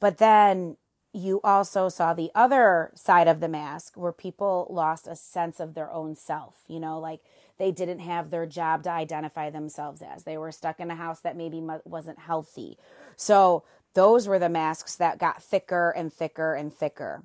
But 0.00 0.18
then 0.18 0.76
you 1.14 1.40
also 1.42 1.88
saw 1.88 2.12
the 2.12 2.30
other 2.34 2.90
side 2.94 3.26
of 3.26 3.40
the 3.40 3.48
mask 3.48 3.94
where 3.96 4.12
people 4.12 4.66
lost 4.68 5.06
a 5.06 5.16
sense 5.16 5.60
of 5.60 5.72
their 5.72 5.90
own 5.90 6.14
self, 6.14 6.56
you 6.68 6.78
know, 6.78 6.98
like 6.98 7.20
they 7.62 7.70
didn't 7.70 8.00
have 8.00 8.30
their 8.30 8.44
job 8.44 8.82
to 8.82 8.90
identify 8.90 9.48
themselves 9.48 10.02
as. 10.02 10.24
They 10.24 10.36
were 10.36 10.50
stuck 10.50 10.80
in 10.80 10.90
a 10.90 10.96
house 10.96 11.20
that 11.20 11.36
maybe 11.36 11.62
wasn't 11.84 12.18
healthy. 12.18 12.76
So 13.14 13.62
those 13.94 14.26
were 14.26 14.40
the 14.40 14.48
masks 14.48 14.96
that 14.96 15.20
got 15.20 15.40
thicker 15.40 15.90
and 15.90 16.12
thicker 16.12 16.54
and 16.54 16.74
thicker. 16.74 17.22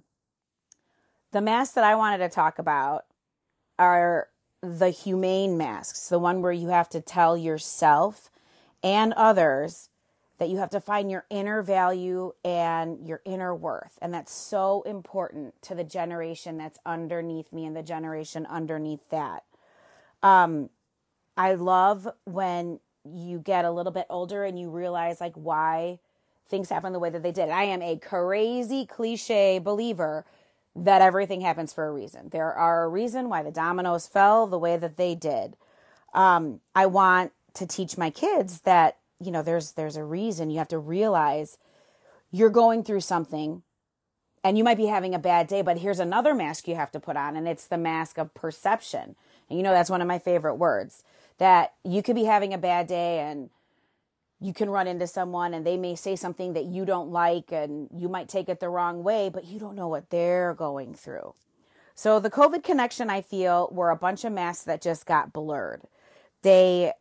The 1.31 1.41
masks 1.41 1.73
that 1.73 1.83
I 1.83 1.95
wanted 1.95 2.19
to 2.19 2.29
talk 2.29 2.59
about 2.59 3.05
are 3.79 4.27
the 4.61 4.91
humane 4.91 5.57
masks, 5.57 6.07
the 6.07 6.19
one 6.19 6.43
where 6.43 6.51
you 6.51 6.67
have 6.67 6.89
to 6.89 7.01
tell 7.01 7.35
yourself 7.35 8.29
and 8.83 9.13
others 9.13 9.89
that 10.37 10.49
you 10.49 10.57
have 10.57 10.69
to 10.69 10.79
find 10.79 11.09
your 11.09 11.25
inner 11.31 11.63
value 11.63 12.33
and 12.45 13.07
your 13.07 13.21
inner 13.25 13.55
worth. 13.55 13.97
And 14.03 14.13
that's 14.13 14.31
so 14.31 14.83
important 14.83 15.59
to 15.63 15.73
the 15.73 15.83
generation 15.83 16.59
that's 16.59 16.77
underneath 16.85 17.51
me 17.51 17.65
and 17.65 17.75
the 17.75 17.81
generation 17.81 18.45
underneath 18.45 19.09
that. 19.09 19.41
Um, 20.27 20.69
I 21.37 21.53
love 21.53 22.07
when 22.25 22.79
you 23.05 23.39
get 23.39 23.63
a 23.63 23.71
little 23.71 23.91
bit 23.91 24.07
older 24.09 24.43
and 24.43 24.59
you 24.59 24.69
realize 24.69 25.21
like 25.21 25.35
why 25.35 25.99
things 26.49 26.69
happen 26.69 26.93
the 26.93 26.99
way 26.99 27.09
that 27.09 27.23
they 27.23 27.31
did. 27.31 27.49
I 27.49 27.63
am 27.63 27.81
a 27.81 27.97
crazy 27.97 28.85
cliche 28.85 29.59
believer 29.59 30.25
that 30.75 31.01
everything 31.01 31.41
happens 31.41 31.73
for 31.73 31.87
a 31.87 31.91
reason. 31.91 32.29
There 32.29 32.53
are 32.53 32.83
a 32.83 32.89
reason 32.89 33.29
why 33.29 33.41
the 33.43 33.51
dominoes 33.51 34.07
fell 34.07 34.47
the 34.47 34.59
way 34.59 34.77
that 34.77 34.97
they 34.97 35.15
did. 35.15 35.55
Um, 36.13 36.59
I 36.75 36.85
want 36.87 37.31
to 37.55 37.65
teach 37.65 37.97
my 37.97 38.09
kids 38.09 38.61
that 38.61 38.97
you 39.19 39.31
know 39.31 39.41
there's 39.41 39.73
there's 39.73 39.95
a 39.95 40.03
reason. 40.03 40.49
You 40.49 40.59
have 40.59 40.67
to 40.69 40.77
realize 40.77 41.57
you're 42.31 42.49
going 42.49 42.83
through 42.83 43.01
something, 43.01 43.63
and 44.43 44.57
you 44.57 44.63
might 44.63 44.77
be 44.77 44.85
having 44.85 45.15
a 45.15 45.19
bad 45.19 45.47
day. 45.47 45.61
But 45.61 45.79
here's 45.79 45.99
another 45.99 46.35
mask 46.35 46.67
you 46.67 46.75
have 46.75 46.91
to 46.91 46.99
put 46.99 47.17
on, 47.17 47.35
and 47.35 47.47
it's 47.47 47.65
the 47.65 47.77
mask 47.77 48.17
of 48.17 48.33
perception. 48.33 49.15
And 49.49 49.57
you 49.57 49.63
know 49.63 49.71
that's 49.71 49.89
one 49.89 50.01
of 50.01 50.07
my 50.07 50.19
favorite 50.19 50.55
words. 50.55 51.03
That 51.37 51.73
you 51.83 52.01
could 52.01 52.15
be 52.15 52.25
having 52.25 52.53
a 52.53 52.57
bad 52.57 52.87
day 52.87 53.19
and 53.19 53.49
you 54.39 54.53
can 54.53 54.69
run 54.69 54.87
into 54.87 55.07
someone 55.07 55.53
and 55.53 55.65
they 55.65 55.77
may 55.77 55.95
say 55.95 56.15
something 56.15 56.53
that 56.53 56.65
you 56.65 56.85
don't 56.85 57.11
like 57.11 57.51
and 57.51 57.89
you 57.95 58.07
might 58.07 58.29
take 58.29 58.49
it 58.49 58.59
the 58.59 58.69
wrong 58.69 59.03
way, 59.03 59.29
but 59.29 59.45
you 59.45 59.59
don't 59.59 59.75
know 59.75 59.87
what 59.87 60.09
they're 60.09 60.53
going 60.53 60.93
through. 60.93 61.33
So 61.95 62.19
the 62.19 62.29
COVID 62.29 62.63
connection, 62.63 63.09
I 63.09 63.21
feel, 63.21 63.69
were 63.71 63.89
a 63.89 63.95
bunch 63.95 64.23
of 64.23 64.31
masks 64.31 64.65
that 64.65 64.81
just 64.81 65.07
got 65.07 65.33
blurred. 65.33 65.81
They 66.43 66.93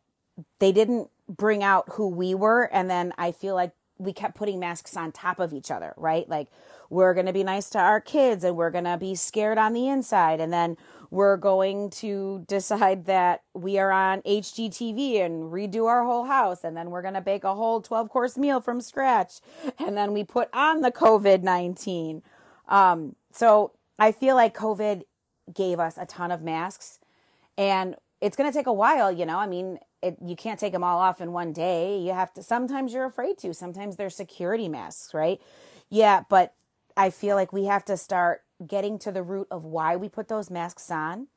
they 0.59 0.73
didn't 0.73 1.11
bring 1.29 1.63
out 1.63 1.85
who 1.93 2.09
we 2.09 2.35
were, 2.35 2.65
and 2.65 2.89
then 2.89 3.13
I 3.19 3.33
feel 3.33 3.55
like 3.55 3.73
we 3.99 4.13
kept 4.13 4.37
putting 4.37 4.59
masks 4.61 4.97
on 4.97 5.13
top 5.13 5.39
of 5.41 5.53
each 5.53 5.71
other, 5.71 5.95
right? 5.97 6.29
Like 6.29 6.49
we're 6.91 7.15
going 7.15 7.27
to 7.27 7.33
be 7.33 7.45
nice 7.45 7.71
to 7.71 7.79
our 7.79 8.01
kids 8.01 8.45
and 8.45 8.57
we're 8.57 8.71
going 8.71 8.85
to 8.85 8.97
be 8.97 9.15
scared 9.15 9.59
on 9.59 9.73
the 9.73 9.89
inside 9.89 10.41
and 10.41 10.53
then 10.53 10.77
we're 11.11 11.37
going 11.37 11.91
to 11.91 12.45
decide 12.49 13.07
that 13.07 13.43
we 13.55 13.79
are 13.79 13.93
on 13.93 14.23
HGTV 14.23 15.25
and 15.25 15.53
redo 15.53 15.87
our 15.87 16.05
whole 16.05 16.25
house. 16.25 16.65
And 16.65 16.77
then 16.77 16.91
we're 16.91 17.03
going 17.03 17.15
to 17.15 17.21
bake 17.21 17.45
a 17.45 17.55
whole 17.55 17.81
12 17.81 18.09
course 18.11 18.37
meal 18.37 18.61
from 18.61 18.81
scratch. 18.81 19.35
And 19.79 19.97
then 19.97 20.13
we 20.13 20.25
put 20.25 20.49
on 20.53 20.81
the 20.81 20.91
COVID 20.91 21.43
19. 21.43 22.23
Um, 22.69 23.15
so 23.33 23.73
I 23.99 24.13
feel 24.13 24.35
like 24.35 24.57
COVID 24.57 25.03
gave 25.55 25.79
us 25.79 25.97
a 25.97 26.07
ton 26.07 26.31
of 26.33 26.43
masks 26.43 26.99
and 27.57 27.95
it's 28.21 28.37
going 28.37 28.51
to 28.51 28.57
take 28.57 28.67
a 28.67 28.73
while, 28.73 29.13
you 29.13 29.27
know. 29.27 29.39
I 29.39 29.47
mean, 29.47 29.79
it, 30.07 30.17
you 30.25 30.37
can't 30.37 30.59
take 30.59 30.73
them 30.73 30.85
all 30.85 30.99
off 30.99 31.21
in 31.21 31.33
one 31.33 31.53
day. 31.53 31.99
You 31.99 32.13
have 32.13 32.33
to, 32.35 32.43
sometimes 32.43 32.93
you're 32.93 33.05
afraid 33.05 33.39
to, 33.39 33.53
sometimes 33.53 33.97
they're 33.97 34.11
security 34.11 34.69
masks, 34.69 35.13
right? 35.13 35.41
Yeah, 35.91 36.23
but 36.29 36.55
I 36.97 37.11
feel 37.11 37.37
like 37.37 37.53
we 37.53 37.65
have 37.65 37.85
to 37.87 37.97
start 37.97 38.43
getting 38.67 38.99
to 39.01 39.13
the 39.13 39.23
root 39.23 39.49
of 39.51 39.65
why 39.65 39.97
we 39.97 40.09
put 40.09 40.29
those 40.29 40.51
masks 40.51 40.91
on 40.91 41.29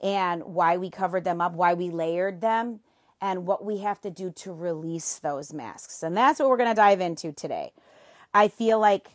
and 0.00 0.44
why 0.44 0.76
we 0.76 0.90
covered 0.90 1.24
them 1.24 1.40
up, 1.40 1.54
why 1.54 1.74
we 1.74 1.90
layered 1.90 2.40
them, 2.40 2.80
and 3.20 3.46
what 3.46 3.64
we 3.64 3.78
have 3.78 4.00
to 4.02 4.10
do 4.10 4.30
to 4.30 4.52
release 4.52 5.18
those 5.18 5.52
masks. 5.52 6.02
And 6.02 6.16
that's 6.16 6.38
what 6.38 6.48
we're 6.48 6.56
going 6.56 6.70
to 6.70 6.74
dive 6.74 7.00
into 7.00 7.32
today. 7.32 7.72
I 8.32 8.48
feel 8.48 8.78
like 8.78 9.08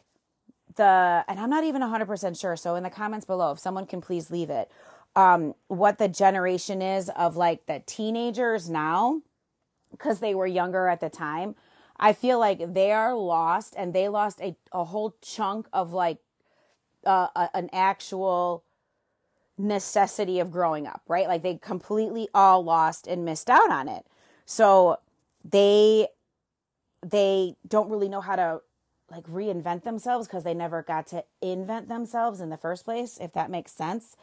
the, 0.76 1.24
and 1.28 1.40
I'm 1.40 1.50
not 1.50 1.64
even 1.64 1.82
100% 1.82 2.40
sure. 2.40 2.56
So 2.58 2.76
in 2.76 2.84
the 2.84 2.90
comments 2.90 3.26
below, 3.26 3.52
if 3.52 3.60
someone 3.60 3.86
can 3.86 4.02
please 4.02 4.30
leave 4.30 4.50
it, 4.50 4.70
um, 5.16 5.56
what 5.68 5.98
the 5.98 6.08
generation 6.08 6.82
is 6.82 7.10
of 7.10 7.36
like 7.36 7.66
the 7.66 7.82
teenagers 7.86 8.70
now, 8.70 9.22
because 9.92 10.20
they 10.20 10.34
were 10.34 10.48
younger 10.48 10.88
at 10.88 11.00
the 11.00 11.10
time. 11.10 11.56
I 12.00 12.14
feel 12.14 12.40
like 12.40 12.74
they 12.74 12.92
are 12.92 13.14
lost 13.14 13.76
and 13.78 13.94
they 13.94 14.10
lost 14.10 14.42
a, 14.42 14.56
a 14.72 14.84
whole 14.84 15.16
chunk 15.22 15.68
of 15.72 15.94
like 15.94 16.18
uh, 17.06 17.28
a, 17.36 17.50
an 17.54 17.70
actual 17.72 18.64
necessity 19.58 20.40
of 20.40 20.52
growing 20.52 20.88
up, 20.88 21.02
right? 21.08 21.28
Like 21.28 21.44
they 21.44 21.56
completely 21.56 22.28
all 22.34 22.64
lost 22.64 23.08
and 23.08 23.24
missed 23.24 23.50
out 23.50 23.72
on 23.72 23.88
it. 23.88 24.06
So 24.46 24.98
they 25.44 26.08
they 27.06 27.56
don't 27.68 27.90
really 27.90 28.10
know 28.10 28.22
how 28.22 28.36
to 28.36 28.62
like 29.12 29.26
reinvent 29.26 29.84
themselves 29.84 30.28
because 30.28 30.44
they 30.44 30.54
never 30.54 30.82
got 30.82 31.06
to 31.08 31.24
invent 31.42 31.88
themselves 31.88 32.42
in 32.42 32.50
the 32.50 32.58
first 32.58 32.86
place, 32.86 33.20
if 33.22 33.34
that 33.34 33.52
makes 33.52 33.72
sense. 33.72 34.16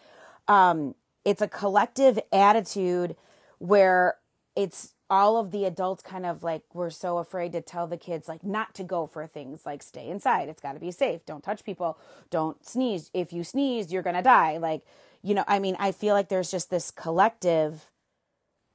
Um, 0.50 0.94
it's 1.24 1.42
a 1.42 1.48
collective 1.48 2.18
attitude 2.32 3.16
where 3.58 4.16
it's 4.56 4.94
all 5.08 5.36
of 5.38 5.50
the 5.50 5.64
adults 5.64 6.02
kind 6.02 6.24
of 6.24 6.42
like 6.42 6.62
were 6.72 6.90
so 6.90 7.18
afraid 7.18 7.52
to 7.52 7.60
tell 7.60 7.86
the 7.86 7.96
kids 7.96 8.28
like 8.28 8.44
not 8.44 8.74
to 8.74 8.84
go 8.84 9.06
for 9.06 9.26
things 9.26 9.66
like 9.66 9.82
stay 9.82 10.08
inside. 10.08 10.48
It's 10.48 10.60
got 10.62 10.74
to 10.74 10.80
be 10.80 10.90
safe. 10.90 11.24
Don't 11.26 11.42
touch 11.42 11.64
people. 11.64 11.98
Don't 12.30 12.64
sneeze. 12.64 13.10
If 13.12 13.32
you 13.32 13.44
sneeze 13.44 13.92
you're 13.92 14.02
to 14.02 14.22
die. 14.22 14.58
Like 14.58 14.82
you 15.22 15.34
know 15.34 15.44
i 15.46 15.58
mean 15.58 15.76
i 15.78 15.92
feel 15.92 16.14
like 16.14 16.28
there's 16.28 16.50
just 16.50 16.70
this 16.70 16.90
collective 16.90 17.90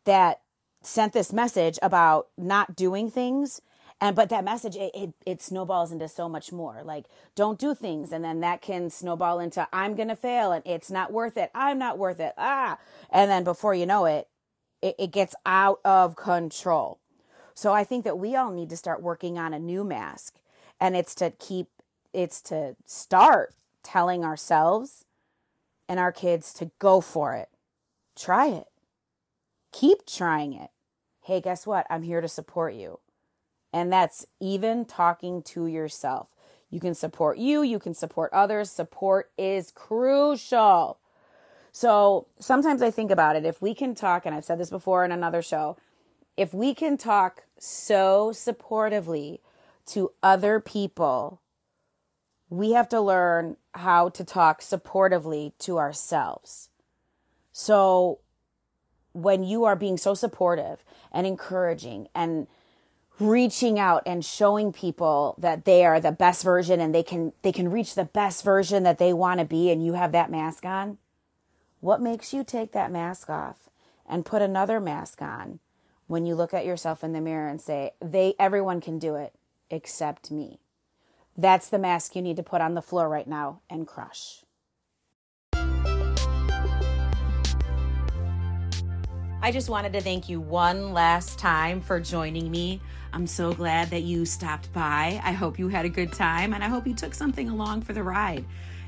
that 0.05 0.41
sent 0.81 1.13
this 1.13 1.33
message 1.33 1.79
about 1.81 2.27
not 2.37 2.75
doing 2.75 3.09
things 3.09 3.61
and 4.01 4.15
but 4.15 4.29
that 4.29 4.43
message 4.43 4.75
it, 4.75 4.91
it, 4.93 5.13
it 5.25 5.41
snowballs 5.41 5.91
into 5.91 6.07
so 6.07 6.29
much 6.29 6.51
more 6.51 6.81
like 6.83 7.05
don't 7.35 7.59
do 7.59 7.75
things 7.75 8.11
and 8.11 8.23
then 8.23 8.41
that 8.41 8.61
can 8.61 8.89
snowball 8.89 9.39
into 9.39 9.67
i'm 9.73 9.95
gonna 9.95 10.15
fail 10.15 10.51
and 10.51 10.63
it's 10.65 10.91
not 10.91 11.13
worth 11.13 11.37
it 11.37 11.51
i'm 11.55 11.79
not 11.79 11.97
worth 11.97 12.19
it 12.19 12.33
ah 12.37 12.77
and 13.09 13.31
then 13.31 13.43
before 13.43 13.73
you 13.73 13.85
know 13.85 14.05
it 14.05 14.27
it, 14.85 14.95
it 14.99 15.11
gets 15.11 15.35
out 15.45 15.79
of 15.83 16.15
control. 16.15 16.99
So 17.55 17.73
I 17.73 17.83
think 17.83 18.03
that 18.03 18.19
we 18.19 18.35
all 18.35 18.51
need 18.51 18.69
to 18.69 18.77
start 18.77 19.01
working 19.01 19.37
on 19.37 19.53
a 19.53 19.59
new 19.59 19.83
mask. 19.83 20.35
And 20.79 20.95
it's 20.95 21.15
to 21.15 21.31
keep, 21.31 21.67
it's 22.13 22.41
to 22.43 22.75
start 22.85 23.53
telling 23.83 24.23
ourselves 24.23 25.05
and 25.89 25.99
our 25.99 26.11
kids 26.11 26.53
to 26.55 26.71
go 26.79 27.01
for 27.01 27.33
it. 27.33 27.49
Try 28.15 28.47
it. 28.47 28.67
Keep 29.71 30.05
trying 30.05 30.53
it. 30.53 30.69
Hey, 31.23 31.41
guess 31.41 31.65
what? 31.65 31.87
I'm 31.89 32.03
here 32.03 32.21
to 32.21 32.27
support 32.27 32.75
you. 32.75 32.99
And 33.75 33.91
that's 33.91 34.25
even 34.39 34.85
talking 34.85 35.43
to 35.43 35.67
yourself. 35.67 36.29
You 36.69 36.79
can 36.79 36.95
support 36.95 37.37
you, 37.37 37.61
you 37.61 37.77
can 37.77 37.93
support 37.93 38.31
others. 38.31 38.71
Support 38.71 39.31
is 39.37 39.69
crucial. 39.69 40.97
So 41.73 42.27
sometimes 42.39 42.81
I 42.81 42.89
think 42.89 43.11
about 43.11 43.35
it. 43.35 43.43
If 43.43 43.61
we 43.61 43.75
can 43.75 43.93
talk, 43.93 44.25
and 44.25 44.33
I've 44.33 44.45
said 44.45 44.61
this 44.61 44.69
before 44.69 45.03
in 45.03 45.11
another 45.11 45.41
show, 45.41 45.75
if 46.37 46.53
we 46.53 46.73
can 46.73 46.95
talk 46.95 47.43
so 47.59 48.31
supportively 48.33 49.39
to 49.87 50.13
other 50.23 50.61
people, 50.61 51.41
we 52.49 52.71
have 52.71 52.87
to 52.87 53.01
learn 53.01 53.57
how 53.73 54.07
to 54.07 54.23
talk 54.23 54.61
supportively 54.61 55.51
to 55.59 55.77
ourselves. 55.77 56.69
So 57.51 58.19
when 59.11 59.43
you 59.43 59.65
are 59.65 59.75
being 59.75 59.97
so 59.97 60.13
supportive 60.13 60.85
and 61.11 61.27
encouraging 61.27 62.07
and 62.15 62.47
reaching 63.19 63.79
out 63.79 64.03
and 64.05 64.25
showing 64.25 64.73
people 64.73 65.35
that 65.37 65.65
they 65.65 65.85
are 65.85 65.99
the 65.99 66.11
best 66.11 66.43
version 66.43 66.79
and 66.79 66.93
they 66.93 67.03
can 67.03 67.31
they 67.43 67.51
can 67.51 67.71
reach 67.71 67.95
the 67.95 68.05
best 68.05 68.43
version 68.43 68.83
that 68.83 68.97
they 68.97 69.13
want 69.13 69.39
to 69.39 69.45
be 69.45 69.71
and 69.71 69.85
you 69.85 69.93
have 69.93 70.11
that 70.11 70.29
mask 70.29 70.65
on 70.65 70.97
what 71.79 72.01
makes 72.01 72.33
you 72.33 72.43
take 72.43 72.71
that 72.71 72.91
mask 72.91 73.29
off 73.29 73.69
and 74.07 74.25
put 74.25 74.41
another 74.41 74.79
mask 74.79 75.21
on 75.21 75.59
when 76.07 76.25
you 76.25 76.35
look 76.35 76.53
at 76.53 76.65
yourself 76.65 77.03
in 77.03 77.13
the 77.13 77.21
mirror 77.21 77.47
and 77.47 77.61
say, 77.61 77.93
"They 77.99 78.35
everyone 78.39 78.81
can 78.81 78.99
do 78.99 79.15
it 79.15 79.35
except 79.69 80.31
me." 80.31 80.59
That's 81.37 81.69
the 81.69 81.79
mask 81.79 82.15
you 82.15 82.21
need 82.21 82.37
to 82.37 82.43
put 82.43 82.61
on 82.61 82.73
the 82.73 82.81
floor 82.81 83.09
right 83.09 83.27
now 83.27 83.61
and 83.69 83.87
crush. 83.87 84.44
I 89.45 89.51
just 89.51 89.69
wanted 89.69 89.93
to 89.93 90.01
thank 90.01 90.27
you 90.27 90.41
one 90.41 90.91
last 90.91 91.37
time 91.37 91.79
for 91.79 91.99
joining 91.99 92.49
me. 92.49 92.81
I'm 93.13 93.27
so 93.27 93.53
glad 93.53 93.91
that 93.91 94.01
you 94.01 94.25
stopped 94.25 94.73
by. 94.73 95.21
I 95.23 95.33
hope 95.33 95.59
you 95.59 95.67
had 95.67 95.85
a 95.85 95.89
good 95.89 96.11
time 96.11 96.51
and 96.51 96.63
I 96.63 96.67
hope 96.67 96.87
you 96.87 96.95
took 96.95 97.13
something 97.13 97.47
along 97.47 97.83
for 97.83 97.93
the 97.93 98.01
ride. 98.01 98.43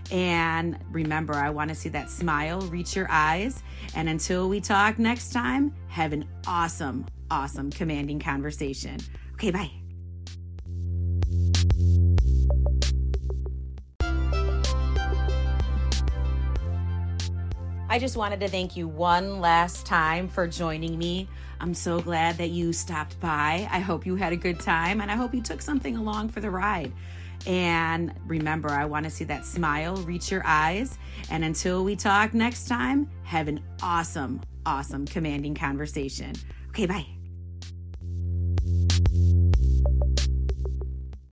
And 0.10 0.80
remember, 0.90 1.36
I 1.36 1.52
want 1.52 1.70
to 1.70 1.76
see 1.76 1.90
that 1.90 2.10
smile 2.10 2.62
reach 2.62 2.96
your 2.96 3.06
eyes. 3.08 3.62
And 3.94 4.10
until 4.10 4.50
we 4.50 4.60
talk 4.60 4.98
next 4.98 5.32
time, 5.32 5.76
have 5.90 6.12
an 6.12 6.28
awesome, 6.48 7.06
awesome 7.30 7.70
commanding 7.70 8.18
conversation. 8.18 8.98
Okay, 9.34 9.52
bye. 9.52 9.70
I 17.98 18.00
just 18.00 18.16
wanted 18.16 18.40
to 18.42 18.48
thank 18.48 18.78
you 18.78 18.88
one 18.88 19.42
last 19.42 19.88
time 19.88 20.28
for 20.28 20.46
joining 20.46 21.00
me. 21.00 21.28
I'm 21.60 21.74
so 21.74 22.00
glad 22.00 22.38
that 22.38 22.52
you 22.52 22.72
stopped 22.72 23.20
by. 23.20 23.68
I 23.72 23.80
hope 23.80 24.06
you 24.06 24.16
had 24.16 24.34
a 24.34 24.36
good 24.36 24.60
time 24.60 25.02
and 25.02 25.10
I 25.10 25.16
hope 25.16 25.34
you 25.34 25.42
took 25.42 25.64
something 25.64 25.98
along 25.98 26.30
for 26.30 26.40
the 26.40 26.52
ride. 26.52 26.94
And 27.48 28.14
remember, 28.28 28.70
I 28.70 28.86
want 28.86 29.06
to 29.06 29.10
see 29.10 29.24
that 29.24 29.48
smile 29.48 29.96
reach 29.96 30.30
your 30.30 30.44
eyes. 30.46 31.00
And 31.32 31.44
until 31.44 31.84
we 31.84 31.96
talk 31.96 32.36
next 32.36 32.68
time, 32.68 33.10
have 33.24 33.48
an 33.48 33.62
awesome, 33.82 34.42
awesome 34.64 35.08
commanding 35.08 35.56
conversation. 35.56 36.34
Okay, 36.70 36.86
bye. 36.86 37.17